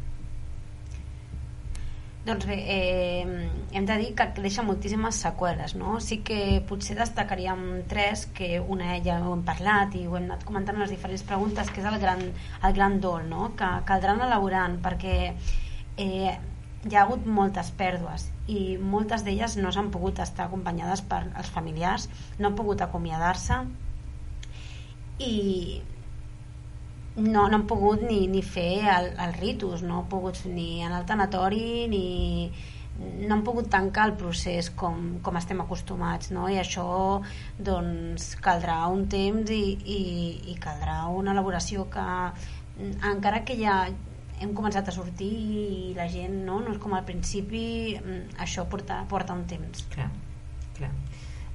Doncs 2.23 2.45
bé, 2.47 2.55
eh, 2.55 3.49
hem 3.75 3.85
de 3.85 3.95
dir 3.99 4.13
que 4.15 4.25
deixa 4.37 4.63
moltíssimes 4.63 5.17
seqüeles, 5.25 5.73
no? 5.75 5.97
Sí 5.99 6.21
que 6.23 6.61
potser 6.69 6.95
destacaríem 6.95 7.83
tres, 7.91 8.27
que 8.37 8.61
una 8.61 8.93
ja 9.03 9.17
ho 9.19 9.33
hem 9.35 9.43
parlat 9.43 9.97
i 9.99 10.05
ho 10.07 10.15
hem 10.15 10.29
anat 10.29 10.45
comentant 10.47 10.79
en 10.79 10.85
les 10.85 10.93
diferents 10.95 11.25
preguntes, 11.27 11.67
que 11.67 11.83
és 11.83 11.89
el 11.91 11.99
gran, 11.99 12.23
el 12.63 12.77
gran 12.79 13.01
dol, 13.03 13.27
no? 13.27 13.51
Que 13.59 13.73
caldran 13.89 14.23
elaborant, 14.23 14.79
perquè 14.85 15.17
eh, 15.33 16.31
hi 16.87 16.95
ha 16.95 17.03
hagut 17.03 17.27
moltes 17.27 17.75
pèrdues 17.75 18.29
i 18.47 18.77
moltes 18.79 19.27
d'elles 19.27 19.59
no 19.59 19.75
s'han 19.75 19.91
pogut 19.91 20.23
estar 20.23 20.47
acompanyades 20.47 21.03
per 21.03 21.25
els 21.27 21.51
familiars, 21.51 22.07
no 22.39 22.49
han 22.49 22.55
pogut 22.55 22.87
acomiadar-se 22.87 23.59
i 25.19 25.35
no, 27.15 27.47
no 27.47 27.55
han 27.55 27.65
pogut 27.69 28.01
ni, 28.01 28.25
ni 28.27 28.41
fer 28.41 28.85
el, 28.95 29.11
el 29.21 29.33
ritus, 29.39 29.83
no 29.85 30.01
han 30.01 30.07
pogut 30.09 30.43
ni 30.49 30.81
en 30.81 30.93
el 30.93 31.05
tanatori 31.09 31.87
ni 31.91 32.07
no 32.93 33.33
han 33.35 33.43
pogut 33.45 33.69
tancar 33.73 34.07
el 34.11 34.15
procés 34.17 34.69
com, 34.77 35.17
com 35.25 35.37
estem 35.39 35.61
acostumats 35.63 36.29
no? 36.33 36.45
i 36.49 36.59
això 36.61 36.85
doncs 37.57 38.33
caldrà 38.41 38.83
un 38.93 39.07
temps 39.09 39.49
i, 39.49 39.63
i, 39.73 40.01
i 40.53 40.57
caldrà 40.61 41.03
una 41.09 41.33
elaboració 41.33 41.87
que 41.93 42.05
encara 43.09 43.43
que 43.47 43.57
ja 43.57 43.77
hem 44.41 44.53
començat 44.57 44.89
a 44.89 44.93
sortir 44.93 45.31
i 45.31 45.93
la 45.97 46.05
gent 46.11 46.39
no, 46.45 46.59
no 46.61 46.73
és 46.73 46.79
com 46.81 46.93
al 46.93 47.05
principi 47.07 47.63
això 48.41 48.65
porta, 48.69 49.03
porta 49.09 49.35
un 49.37 49.45
temps. 49.49 49.85
Clar, 49.93 50.09
clar. 50.77 50.91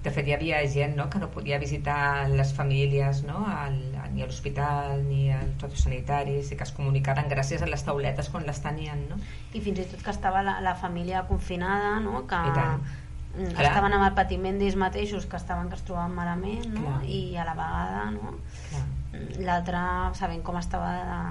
De 0.04 0.12
fet 0.14 0.28
hi 0.28 0.34
havia 0.36 0.60
gent 0.70 0.94
no, 0.96 1.08
que 1.10 1.18
no 1.22 1.28
podia 1.34 1.58
visitar 1.58 2.28
les 2.30 2.52
famílies 2.54 3.24
no, 3.26 3.42
al, 3.50 3.78
ni 4.18 4.24
a 4.24 4.26
l'hospital 4.26 5.04
ni 5.06 5.28
als 5.30 5.60
centres 5.62 5.84
sanitaris 5.86 6.50
i 6.50 6.56
que 6.58 6.66
es 6.66 6.72
comunicaven 6.74 7.30
gràcies 7.30 7.62
a 7.62 7.68
les 7.70 7.84
tauletes 7.86 8.30
quan 8.32 8.46
les 8.48 8.58
tenien 8.64 9.04
no? 9.12 9.18
i 9.54 9.62
fins 9.62 9.78
i 9.78 9.86
tot 9.92 10.02
que 10.02 10.14
estava 10.14 10.42
la, 10.42 10.58
la 10.64 10.74
família 10.80 11.22
confinada 11.28 11.92
no, 12.02 12.24
que 12.30 12.40
mm, 12.42 13.54
estaven 13.54 13.94
amb 13.94 14.08
el 14.08 14.16
patiment 14.18 14.58
d'ells 14.58 14.78
mateixos 14.80 15.28
que 15.30 15.38
estaven 15.38 15.70
que 15.70 15.78
es 15.78 15.86
trobaven 15.86 16.18
malament 16.18 16.66
no? 16.74 16.98
i 17.06 17.36
a 17.38 17.46
la 17.46 17.54
vegada 17.60 18.02
no? 18.16 18.34
Mm, 18.74 19.46
l'altre 19.46 19.84
sabent 20.18 20.42
com 20.42 20.58
estava 20.58 20.90
de, 20.98 21.22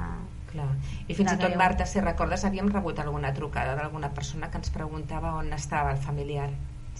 Clar. 0.47 0.69
I 1.11 1.11
fins 1.11 1.33
i 1.33 1.39
tot, 1.41 1.57
Marta, 1.59 1.83
si 1.83 1.99
recordes, 1.99 2.45
havíem 2.47 2.69
rebut 2.71 3.01
alguna 3.03 3.33
trucada 3.35 3.73
d'alguna 3.75 4.13
persona 4.15 4.47
que 4.47 4.61
ens 4.61 4.71
preguntava 4.71 5.33
on 5.35 5.51
estava 5.51 5.91
el 5.91 5.99
familiar 5.99 6.47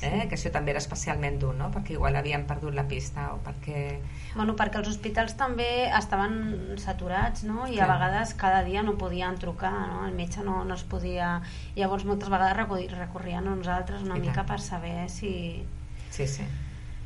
eh? 0.04 0.28
que 0.30 0.36
això 0.36 0.52
també 0.52 0.72
era 0.72 0.80
especialment 0.80 1.40
dur, 1.40 1.54
no? 1.56 1.72
perquè 1.72 1.94
igual 1.96 2.16
havien 2.16 2.46
perdut 2.48 2.74
la 2.76 2.84
pista 2.88 3.34
o 3.34 3.40
perquè... 3.46 4.00
Bueno, 4.36 4.56
perquè 4.56 4.78
els 4.78 4.88
hospitals 4.90 5.34
també 5.38 5.88
estaven 5.98 6.76
saturats, 6.78 7.44
no? 7.44 7.66
I 7.68 7.80
a 7.80 7.86
Clar. 7.86 7.98
vegades 7.98 8.34
cada 8.36 8.64
dia 8.64 8.84
no 8.84 8.98
podien 8.98 9.36
trucar, 9.42 9.72
no? 9.88 10.06
El 10.08 10.14
metge 10.14 10.44
no, 10.44 10.64
no 10.66 10.76
es 10.76 10.84
podia... 10.84 11.42
Llavors 11.76 12.06
moltes 12.06 12.30
vegades 12.30 12.56
recorrien 12.94 13.48
a 13.48 13.56
nosaltres 13.56 14.02
una 14.04 14.18
I 14.18 14.22
mica 14.22 14.44
tant. 14.44 14.48
per 14.48 14.60
saber 14.62 15.10
si, 15.10 15.64
Sí, 16.12 16.28
sí, 16.28 16.44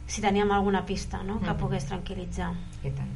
si 0.08 0.22
teníem 0.22 0.52
alguna 0.52 0.86
pista, 0.86 1.24
no? 1.24 1.40
Que 1.40 1.52
Mhm. 1.52 1.58
pogués 1.58 1.86
tranquil·litzar. 1.88 2.52
i 2.84 2.90
tant. 2.92 3.10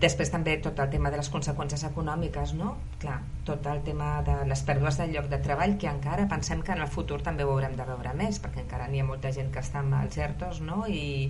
Després 0.00 0.30
també 0.32 0.54
tot 0.64 0.78
el 0.80 0.88
tema 0.92 1.10
de 1.12 1.18
les 1.20 1.28
conseqüències 1.28 1.82
econòmiques, 1.84 2.54
no? 2.56 2.76
Clar, 3.02 3.18
tot 3.44 3.66
el 3.68 3.82
tema 3.84 4.14
de 4.24 4.38
les 4.48 4.62
pèrdues 4.64 4.96
del 4.96 5.12
lloc 5.12 5.28
de 5.28 5.40
treball, 5.44 5.76
que 5.76 5.90
encara 5.90 6.28
pensem 6.30 6.62
que 6.64 6.72
en 6.72 6.80
el 6.80 6.88
futur 6.88 7.20
també 7.26 7.44
ho 7.44 7.52
haurem 7.52 7.76
de 7.76 7.88
veure 7.90 8.14
més, 8.16 8.40
perquè 8.40 8.62
encara 8.64 8.88
n'hi 8.88 9.02
ha 9.02 9.10
molta 9.10 9.34
gent 9.36 9.52
que 9.52 9.60
està 9.60 9.82
amb 9.82 9.98
els 10.00 10.16
ERTOs, 10.16 10.62
no? 10.64 10.86
I, 10.88 11.28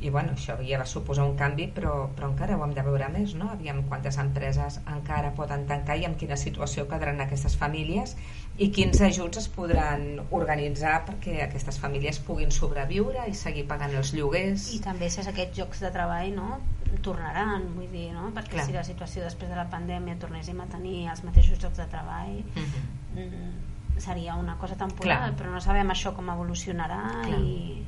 i 0.00 0.10
bueno, 0.10 0.34
això 0.34 0.56
ja 0.66 0.80
va 0.80 0.88
suposar 0.90 1.28
un 1.28 1.36
canvi, 1.38 1.68
però, 1.76 1.92
però 2.16 2.32
encara 2.32 2.58
ho 2.58 2.64
hem 2.66 2.74
de 2.74 2.82
veure 2.88 3.08
més, 3.14 3.36
no? 3.38 3.52
Aviam 3.54 3.84
quantes 3.88 4.18
empreses 4.18 4.80
encara 4.96 5.30
poden 5.38 5.68
tancar 5.70 5.96
i 6.00 6.08
en 6.08 6.18
quina 6.18 6.36
situació 6.40 6.88
quedaran 6.90 7.22
aquestes 7.22 7.54
famílies 7.60 8.16
i 8.58 8.72
quins 8.74 9.00
ajuts 9.06 9.44
es 9.44 9.48
podran 9.54 10.24
organitzar 10.34 11.00
perquè 11.06 11.40
aquestes 11.46 11.78
famílies 11.82 12.18
puguin 12.26 12.50
sobreviure 12.54 13.28
i 13.30 13.38
seguir 13.38 13.68
pagant 13.70 13.94
els 13.94 14.12
lloguers. 14.18 14.72
I 14.74 14.82
també 14.82 15.08
si 15.10 15.22
aquests 15.22 15.62
llocs 15.62 15.86
de 15.86 15.94
treball 15.94 16.34
no, 16.34 16.58
tornaran, 17.02 17.68
vull 17.74 17.90
dir, 17.90 18.12
no? 18.12 18.30
perquè 18.34 18.56
Clar. 18.58 18.64
si 18.66 18.72
la 18.72 18.84
situació 18.84 19.22
després 19.24 19.50
de 19.50 19.56
la 19.56 19.68
pandèmia 19.70 20.16
tornéssim 20.18 20.60
a 20.60 20.66
tenir 20.66 21.08
els 21.10 21.24
mateixos 21.24 21.58
llocs 21.62 21.78
de 21.78 21.86
treball 21.86 22.42
Mhm. 22.54 23.20
mm, 23.20 24.00
seria 24.00 24.34
una 24.34 24.56
cosa 24.58 24.76
temporal, 24.76 25.34
Clar. 25.34 25.36
però 25.38 25.52
no 25.52 25.60
sabem 25.60 25.88
això 25.90 26.14
com 26.14 26.28
evolucionarà 26.28 27.02
Clar. 27.24 27.38
i, 27.40 27.84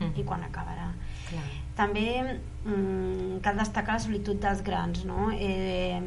Mhm. 0.00 0.12
i 0.16 0.24
quan 0.24 0.42
acabarà. 0.42 0.92
Clar. 1.28 1.44
També 1.76 2.40
mm, 2.64 3.38
cal 3.42 3.56
destacar 3.56 3.94
la 3.94 4.00
solitud 4.00 4.40
dels 4.40 4.62
grans, 4.62 5.04
no? 5.04 5.30
Eh, 5.32 6.00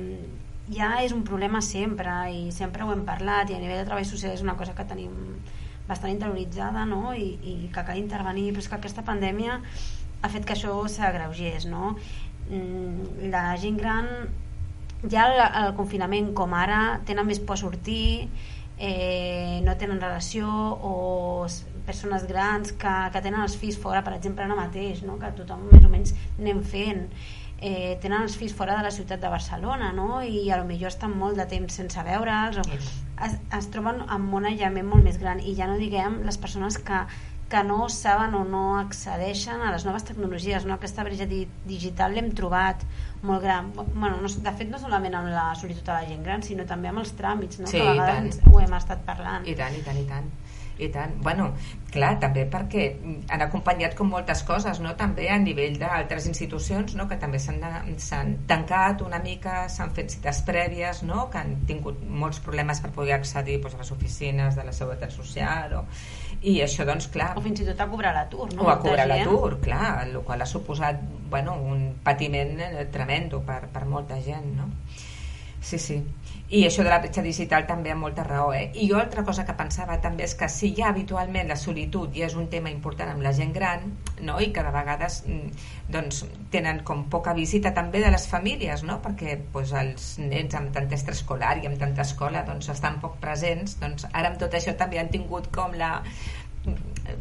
ja 0.69 1.03
és 1.03 1.11
un 1.11 1.23
problema 1.23 1.61
sempre 1.61 2.31
i 2.31 2.51
sempre 2.51 2.83
ho 2.83 2.91
hem 2.93 3.03
parlat 3.05 3.49
i 3.49 3.53
a 3.55 3.59
nivell 3.59 3.79
de 3.79 3.85
treball 3.85 4.05
social 4.05 4.31
és 4.33 4.41
una 4.41 4.55
cosa 4.55 4.73
que 4.73 4.85
tenim 4.85 5.11
bastant 5.87 6.11
interioritzada 6.11 6.85
no? 6.85 7.13
I, 7.13 7.37
i 7.43 7.69
que 7.73 7.83
cal 7.83 7.97
intervenir 7.97 8.53
però 8.53 8.59
és 8.59 8.69
que 8.69 8.75
aquesta 8.75 9.03
pandèmia 9.03 9.61
ha 10.23 10.31
fet 10.31 10.47
que 10.47 10.55
això 10.55 10.77
s'agreugés 10.87 11.67
no? 11.69 11.93
Mm, 12.49 13.29
la 13.33 13.45
gent 13.59 13.77
gran 13.79 14.09
ja 15.11 15.27
el, 15.27 15.39
el 15.65 15.75
confinament 15.77 16.31
com 16.37 16.55
ara 16.55 17.01
tenen 17.07 17.27
més 17.27 17.41
por 17.43 17.57
a 17.57 17.63
sortir 17.63 18.29
eh, 18.77 19.61
no 19.63 19.75
tenen 19.77 20.01
relació 20.01 20.47
o 20.47 21.47
persones 21.85 22.27
grans 22.27 22.71
que, 22.79 22.95
que 23.11 23.21
tenen 23.21 23.43
els 23.43 23.57
fills 23.59 23.77
fora 23.79 24.03
per 24.03 24.15
exemple 24.17 24.45
ara 24.45 24.57
mateix 24.57 25.03
no? 25.03 25.19
que 25.19 25.31
tothom 25.37 25.67
més 25.71 25.83
o 25.83 25.91
menys 25.91 26.15
anem 26.39 26.63
fent 26.63 27.03
eh, 27.59 27.99
tenen 28.03 28.23
els 28.23 28.37
fills 28.39 28.55
fora 28.55 28.77
de 28.79 28.87
la 28.87 28.91
ciutat 28.95 29.19
de 29.23 29.31
Barcelona 29.31 29.91
no? 29.95 30.21
i 30.23 30.49
a 30.51 30.59
lo 30.61 30.67
millor 30.69 30.93
estan 30.93 31.15
molt 31.19 31.39
de 31.39 31.47
temps 31.51 31.79
sense 31.79 32.07
veure'ls 32.07 32.63
o 32.63 32.65
es, 32.73 33.37
es 33.59 33.69
troben 33.75 34.01
amb 34.07 34.33
un 34.39 34.47
aïllament 34.49 34.87
molt 34.87 35.03
més 35.03 35.19
gran 35.19 35.43
i 35.43 35.55
ja 35.59 35.67
no 35.69 35.79
diguem 35.79 36.21
les 36.27 36.39
persones 36.39 36.79
que, 36.79 37.03
que 37.49 37.63
no 37.63 37.87
saben 37.89 38.33
o 38.35 38.43
no 38.47 38.63
accedeixen 38.79 39.61
a 39.61 39.71
les 39.73 39.85
noves 39.85 40.05
tecnologies 40.07 40.65
no? 40.65 40.75
aquesta 40.75 41.05
bretxa 41.05 41.27
di 41.29 41.43
digital 41.69 42.15
l'hem 42.15 42.31
trobat 42.37 42.85
molt 43.21 43.43
gran 43.43 43.71
bueno, 43.75 44.17
no, 44.21 44.29
de 44.47 44.55
fet 44.57 44.71
no 44.71 44.79
solament 44.81 45.17
amb 45.19 45.31
la 45.33 45.51
solitud 45.59 45.85
de 45.85 45.93
la 45.93 46.07
gent 46.07 46.23
gran 46.25 46.45
sinó 46.45 46.65
també 46.69 46.89
amb 46.89 47.03
els 47.03 47.13
tràmits 47.19 47.61
no? 47.61 47.69
Sí, 47.69 47.77
que 47.77 47.89
a 47.89 47.97
vegades 47.99 48.41
ho 48.49 48.59
hem 48.63 48.77
estat 48.79 49.05
parlant 49.07 49.47
I 49.47 49.55
tant, 49.59 49.77
i 49.77 49.85
tant, 49.85 49.99
i 50.01 50.07
tant. 50.09 50.31
I 50.81 50.87
tant. 50.89 51.13
Bueno, 51.21 51.51
clar, 51.93 52.15
també 52.21 52.47
perquè 52.49 52.87
han 53.29 53.43
acompanyat 53.45 53.93
com 53.97 54.09
moltes 54.09 54.41
coses, 54.47 54.79
no? 54.81 54.95
també 54.97 55.27
a 55.29 55.37
nivell 55.37 55.77
d'altres 55.77 56.25
institucions 56.29 56.95
no? 56.97 57.05
que 57.09 57.19
també 57.21 57.39
s'han 57.39 58.33
tancat 58.49 59.03
una 59.05 59.19
mica, 59.21 59.67
s'han 59.69 59.93
fet 59.93 60.15
cites 60.15 60.41
prèvies, 60.47 61.03
no? 61.05 61.27
que 61.29 61.43
han 61.43 61.55
tingut 61.69 62.01
molts 62.09 62.41
problemes 62.43 62.81
per 62.81 62.93
poder 62.95 63.13
accedir 63.19 63.59
doncs, 63.61 63.77
a 63.77 63.83
les 63.83 63.93
oficines 63.93 64.57
de 64.57 64.65
la 64.65 64.73
Seguretat 64.73 65.13
Social 65.13 65.77
o... 65.83 65.85
i 66.43 66.57
això 66.65 66.83
doncs 66.89 67.07
clar 67.13 67.33
o 67.37 67.45
fins 67.45 67.61
i 67.61 67.69
tot 67.69 67.79
a 67.79 67.87
cobrar 67.87 68.11
l'atur 68.17 68.49
no? 68.55 68.65
o 68.65 68.73
a 68.73 68.79
cobrar 68.81 69.05
l'atur, 69.07 69.59
clar, 69.63 69.93
el 70.07 70.17
qual 70.25 70.41
ha 70.41 70.49
suposat 70.49 70.99
bueno, 71.29 71.55
un 71.55 71.93
patiment 72.03 72.59
eh, 72.61 72.85
tremendo 72.91 73.41
per, 73.45 73.67
per 73.73 73.85
molta 73.85 74.19
gent, 74.21 74.49
no? 74.57 74.71
Sí, 75.63 75.79
sí. 75.79 76.03
I 76.53 76.65
això 76.67 76.83
de 76.83 76.91
la 76.91 76.99
bretxa 77.01 77.21
digital 77.23 77.63
també 77.65 77.89
amb 77.93 78.03
molta 78.03 78.25
raó, 78.27 78.49
eh? 78.53 78.65
I 78.77 78.89
jo 78.89 78.97
altra 78.99 79.23
cosa 79.25 79.45
que 79.47 79.55
pensava 79.57 79.95
també 80.03 80.25
és 80.27 80.35
que 80.37 80.49
si 80.51 80.73
ja 80.77 80.89
habitualment 80.91 81.47
la 81.49 81.55
solitud 81.57 82.11
ja 82.13 82.27
és 82.27 82.35
un 82.37 82.49
tema 82.51 82.69
important 82.69 83.13
amb 83.13 83.23
la 83.25 83.31
gent 83.33 83.55
gran, 83.55 83.87
no? 84.27 84.35
I 84.43 84.51
que 84.53 84.65
de 84.65 84.73
vegades 84.75 85.21
mm, 85.23 85.63
doncs, 85.95 86.19
tenen 86.53 86.83
com 86.85 87.07
poca 87.09 87.33
visita 87.33 87.71
també 87.73 88.03
de 88.03 88.11
les 88.13 88.27
famílies, 88.29 88.83
no? 88.83 88.99
Perquè 89.01 89.39
doncs, 89.55 89.73
els 89.81 90.11
nens 90.19 90.59
amb 90.59 90.75
tant 90.75 90.91
extraescolar 90.91 91.55
i 91.63 91.71
amb 91.71 91.79
tanta 91.81 92.03
escola 92.05 92.43
doncs, 92.45 92.69
estan 92.75 92.99
poc 93.01 93.17
presents, 93.23 93.79
doncs 93.81 94.05
ara 94.11 94.33
amb 94.33 94.43
tot 94.43 94.53
això 94.59 94.75
també 94.77 94.99
han 94.99 95.09
tingut 95.15 95.47
com 95.55 95.73
la 95.79 95.95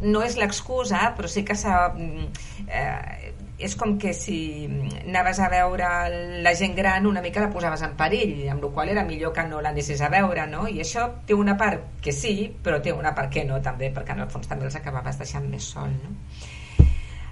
no 0.00 0.22
és 0.24 0.38
l'excusa, 0.40 1.12
però 1.16 1.30
sí 1.30 1.44
que 1.44 1.56
s'ha... 1.58 1.92
Eh, 2.68 3.32
és 3.62 3.76
com 3.78 3.92
que 4.00 4.10
si 4.16 4.66
anaves 5.04 5.38
a 5.38 5.48
veure 5.52 5.86
la 6.42 6.52
gent 6.58 6.74
gran 6.74 7.06
una 7.06 7.22
mica 7.22 7.44
la 7.44 7.50
posaves 7.52 7.84
en 7.86 7.92
perill, 7.98 8.48
amb 8.50 8.64
la 8.64 8.70
qual 8.74 8.90
era 8.90 9.04
millor 9.06 9.30
que 9.36 9.44
no 9.46 9.60
l'anessis 9.62 10.02
a 10.02 10.08
veure, 10.10 10.48
no? 10.50 10.64
I 10.66 10.80
això 10.82 11.06
té 11.28 11.36
una 11.38 11.54
part 11.60 12.00
que 12.02 12.14
sí, 12.16 12.34
però 12.64 12.80
té 12.82 12.92
una 12.96 13.14
part 13.14 13.30
que 13.30 13.44
no 13.46 13.60
també, 13.62 13.92
perquè 13.94 14.16
en 14.16 14.24
el 14.24 14.32
fons 14.32 14.50
també 14.50 14.66
els 14.66 14.78
acabaves 14.80 15.20
deixant 15.20 15.46
més 15.52 15.70
sol, 15.76 15.94
no? 16.02 16.16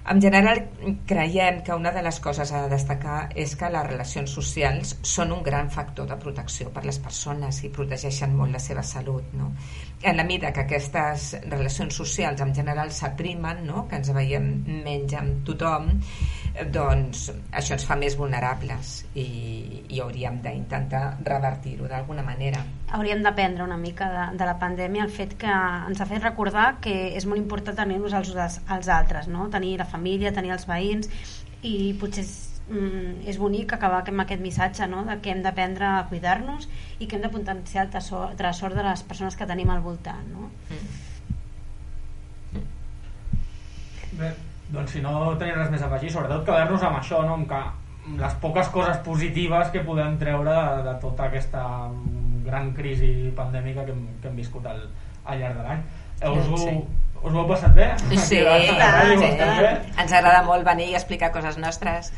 En 0.09 0.19
general, 0.19 0.63
creiem 1.05 1.61
que 1.61 1.75
una 1.77 1.91
de 1.93 2.01
les 2.01 2.17
coses 2.19 2.51
a 2.57 2.63
destacar 2.71 3.29
és 3.37 3.53
que 3.55 3.69
les 3.69 3.85
relacions 3.85 4.33
socials 4.33 4.95
són 5.05 5.33
un 5.35 5.43
gran 5.45 5.69
factor 5.69 6.07
de 6.09 6.17
protecció 6.23 6.71
per 6.73 6.83
les 6.87 6.97
persones 6.99 7.61
i 7.61 7.69
protegeixen 7.69 8.33
molt 8.35 8.55
la 8.57 8.63
seva 8.63 8.81
salut. 8.81 9.29
No? 9.37 9.51
En 10.01 10.17
la 10.17 10.25
mida 10.25 10.49
que 10.55 10.65
aquestes 10.65 11.35
relacions 11.45 12.01
socials 12.01 12.41
en 12.41 12.55
general 12.57 12.89
s'aprimen, 12.91 13.61
no? 13.67 13.85
que 13.87 14.01
ens 14.01 14.09
veiem 14.15 14.49
menys 14.87 15.13
amb 15.21 15.45
tothom, 15.45 15.93
doncs 16.71 17.29
això 17.55 17.75
ens 17.77 17.85
fa 17.87 17.95
més 17.95 18.17
vulnerables 18.19 18.91
i, 19.15 19.25
i 19.87 20.01
hauríem 20.03 20.41
d'intentar 20.43 21.17
revertir-ho 21.23 21.87
d'alguna 21.87 22.23
manera. 22.27 22.63
hauríem 22.91 23.23
d'aprendre 23.23 23.63
una 23.63 23.77
mica 23.77 24.09
de, 24.11 24.25
de 24.37 24.45
la 24.45 24.57
pandèmia 24.59 25.05
el 25.07 25.13
fet 25.15 25.37
que 25.39 25.47
ens 25.87 26.01
ha 26.01 26.07
fet 26.09 26.23
recordar 26.23 26.81
que 26.83 26.93
és 27.15 27.25
molt 27.25 27.39
important 27.39 27.77
tenir-nos 27.77 28.13
els, 28.13 28.35
als, 28.35 28.59
als 28.67 28.89
altres 28.91 29.27
no? 29.31 29.47
tenir 29.49 29.77
la 29.79 29.87
família, 29.87 30.33
tenir 30.35 30.51
els 30.51 30.67
veïns 30.67 31.09
i 31.63 31.93
potser 32.01 32.25
és, 32.25 32.33
mm, 32.67 33.23
és 33.31 33.39
bonic 33.39 33.73
acabar 33.73 34.03
amb 34.03 34.25
aquest 34.25 34.43
missatge 34.43 34.87
no? 34.91 35.05
de 35.07 35.17
que 35.23 35.31
hem 35.31 35.41
d'aprendre 35.41 35.87
a 35.87 36.05
cuidar-nos 36.11 36.67
i 36.99 37.07
que 37.07 37.15
hem 37.15 37.23
de 37.23 37.31
potenciar 37.31 37.85
el 37.87 37.95
tresor, 37.95 38.35
tresor 38.35 38.75
de 38.75 38.83
les 38.83 39.03
persones 39.03 39.39
que 39.39 39.47
tenim 39.47 39.71
al 39.71 39.79
voltant 39.87 40.27
no? 40.35 40.51
Bé, 44.11 44.35
doncs 44.71 44.95
si 44.95 45.03
no 45.03 45.35
tenim 45.39 45.57
res 45.59 45.71
més 45.73 45.83
a 45.83 45.89
afegir, 45.89 46.11
sobretot 46.13 46.45
quedar-nos 46.47 46.83
amb 46.87 46.99
això, 47.01 47.21
no? 47.27 47.37
amb, 47.39 47.47
que, 47.49 47.61
les 48.17 48.33
poques 48.41 48.69
coses 48.73 48.97
positives 49.05 49.69
que 49.73 49.83
podem 49.85 50.17
treure 50.21 50.53
de, 50.55 50.83
de 50.87 50.93
tota 51.03 51.27
aquesta 51.27 51.63
gran 52.45 52.71
crisi 52.73 53.31
pandèmica 53.37 53.85
que 53.85 53.93
hem, 53.93 54.07
que 54.21 54.31
hem 54.31 54.39
viscut 54.41 54.65
al, 54.65 54.87
al 55.25 55.39
llarg 55.39 55.59
de 55.59 55.67
l'any. 55.67 55.83
Us, 56.31 56.49
Sí. 56.61 56.73
Us 57.21 57.33
ho 57.33 57.41
heu 57.43 57.47
passat 57.49 57.73
bé? 57.77 57.87
Sí, 58.17 58.39
ràdio, 58.45 59.17
sí. 59.21 59.29
bé? 59.37 59.71
ens 60.01 60.13
agrada 60.17 60.41
molt 60.47 60.65
venir 60.65 60.87
i 60.89 60.95
explicar 60.97 61.29
coses 61.33 61.57
nostres. 61.61 62.09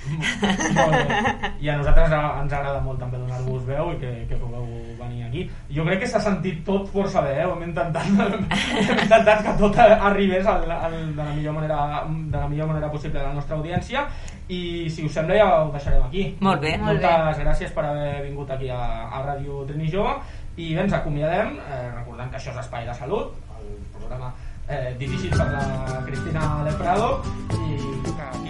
Molt 0.77 0.95
bé. 0.95 1.49
I 1.59 1.71
a 1.73 1.77
nosaltres 1.79 2.13
ens 2.15 2.53
agrada 2.53 2.79
molt 2.83 3.01
també 3.03 3.19
donar-vos 3.19 3.65
veu 3.67 3.91
i 3.93 3.97
que, 3.99 4.11
que 4.29 4.39
pugueu 4.39 4.67
venir 5.01 5.25
aquí. 5.27 5.43
Jo 5.75 5.83
crec 5.87 6.03
que 6.03 6.09
s'ha 6.09 6.21
sentit 6.23 6.61
tot 6.67 6.87
força 6.93 7.23
bé, 7.25 7.35
eh? 7.41 7.47
hem, 7.49 7.65
intentat, 7.67 8.07
hem 8.13 9.01
intentat 9.03 9.43
que 9.47 9.55
tot 9.59 9.81
arribés 9.83 10.47
al, 10.47 10.63
al, 10.71 10.95
de, 11.17 11.19
la 11.19 11.33
millor 11.33 11.57
manera, 11.59 11.81
de 12.07 12.37
la 12.37 12.47
millor 12.47 12.71
manera 12.71 12.91
possible 12.93 13.19
a 13.19 13.27
la 13.27 13.35
nostra 13.35 13.57
audiència 13.59 14.05
i 14.47 14.89
si 14.91 15.03
us 15.07 15.13
sembla 15.15 15.39
ja 15.39 15.49
ho 15.57 15.67
deixarem 15.73 16.07
aquí. 16.07 16.29
Molt 16.39 16.63
bé. 16.63 16.77
Molt 16.79 17.03
bé. 17.03 17.11
Moltes 17.11 17.43
gràcies 17.43 17.75
per 17.75 17.89
haver 17.89 18.23
vingut 18.23 18.55
aquí 18.55 18.71
a, 18.71 18.79
a 19.11 19.25
Ràdio 19.27 19.65
Trini 19.67 19.91
Jove 19.91 20.15
i 20.55 20.71
bé, 20.75 20.83
ens 20.85 20.95
acomiadem 20.95 21.57
eh, 21.59 21.85
recordant 21.91 22.31
que 22.31 22.39
això 22.39 22.53
és 22.53 22.63
Espai 22.63 22.87
de 22.87 22.95
Salut, 22.95 23.35
el 23.59 23.71
programa 23.95 24.31
eh, 24.67 24.95
dirigit 24.97 25.35
per 25.35 25.49
la 25.51 26.03
Cristina 26.05 26.63
del 26.63 26.75
Prado. 26.75 27.21
I 27.51 27.73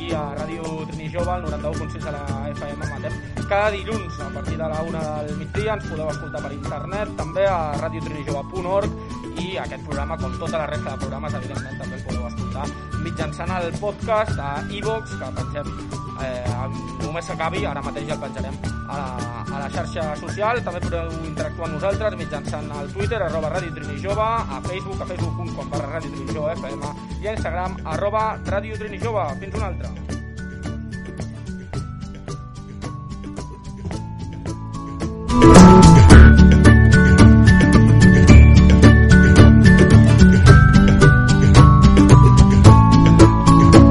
aquí 0.03 0.13
a 0.13 0.23
Ràdio 0.35 0.85
Trini 0.87 1.09
Jove, 1.09 1.31
al 1.31 1.43
91.6 1.45 2.03
de 2.03 2.11
la 2.11 2.25
FM 2.53 2.89
matem 2.89 3.13
cada 3.47 3.71
dilluns 3.71 4.19
a 4.19 4.29
partir 4.29 4.57
de 4.57 4.69
la 4.69 4.81
una 4.81 5.23
del 5.23 5.37
migdia 5.37 5.73
ens 5.75 5.85
podeu 5.85 6.09
escoltar 6.09 6.41
per 6.41 6.53
internet 6.55 7.11
també 7.19 7.45
a 7.47 7.75
radiotrinijove.org 7.81 9.41
i 9.43 9.57
aquest 9.65 9.83
programa 9.85 10.17
com 10.17 10.33
tota 10.39 10.57
la 10.57 10.69
resta 10.71 10.95
de 10.95 10.97
programes 11.05 11.37
evidentment 11.41 11.77
també 11.81 11.99
el 11.99 12.03
podeu 12.07 12.27
escoltar 12.27 12.42
escoltar 12.53 13.01
mitjançant 13.03 13.51
el 13.57 13.73
podcast 13.79 14.39
a 14.39 14.63
iVox, 14.69 15.17
que 15.17 15.29
pengem 15.37 15.67
eh, 16.23 16.67
només 17.01 17.25
s'acabi, 17.25 17.65
ara 17.65 17.81
mateix 17.83 18.13
el 18.13 18.21
penjarem 18.21 18.55
a 18.87 18.97
la, 18.99 19.43
a 19.49 19.59
la 19.63 19.69
xarxa 19.73 20.05
social. 20.21 20.61
També 20.63 20.81
podeu 20.85 21.11
interactuar 21.25 21.67
amb 21.67 21.77
nosaltres 21.79 22.17
mitjançant 22.21 22.71
el 22.79 22.91
Twitter, 22.93 23.21
arroba 23.25 23.51
Ràdio 23.57 23.75
Trini 23.75 23.99
Jove, 24.05 24.23
a 24.23 24.61
Facebook, 24.69 25.01
a 25.01 25.09
facebook.com 25.11 25.69
barra 25.73 25.93
Ràdio 25.97 26.15
Trini 26.15 26.39
Jove 26.39 26.57
FM 26.59 26.95
i 27.21 27.27
a 27.29 27.37
Instagram, 27.37 27.79
arroba 27.97 28.27
Ràdio 28.49 28.79
Trini 28.79 29.01
Jove. 29.01 29.29
Fins 29.41 29.61
una 29.61 29.71
altra. 29.73 30.12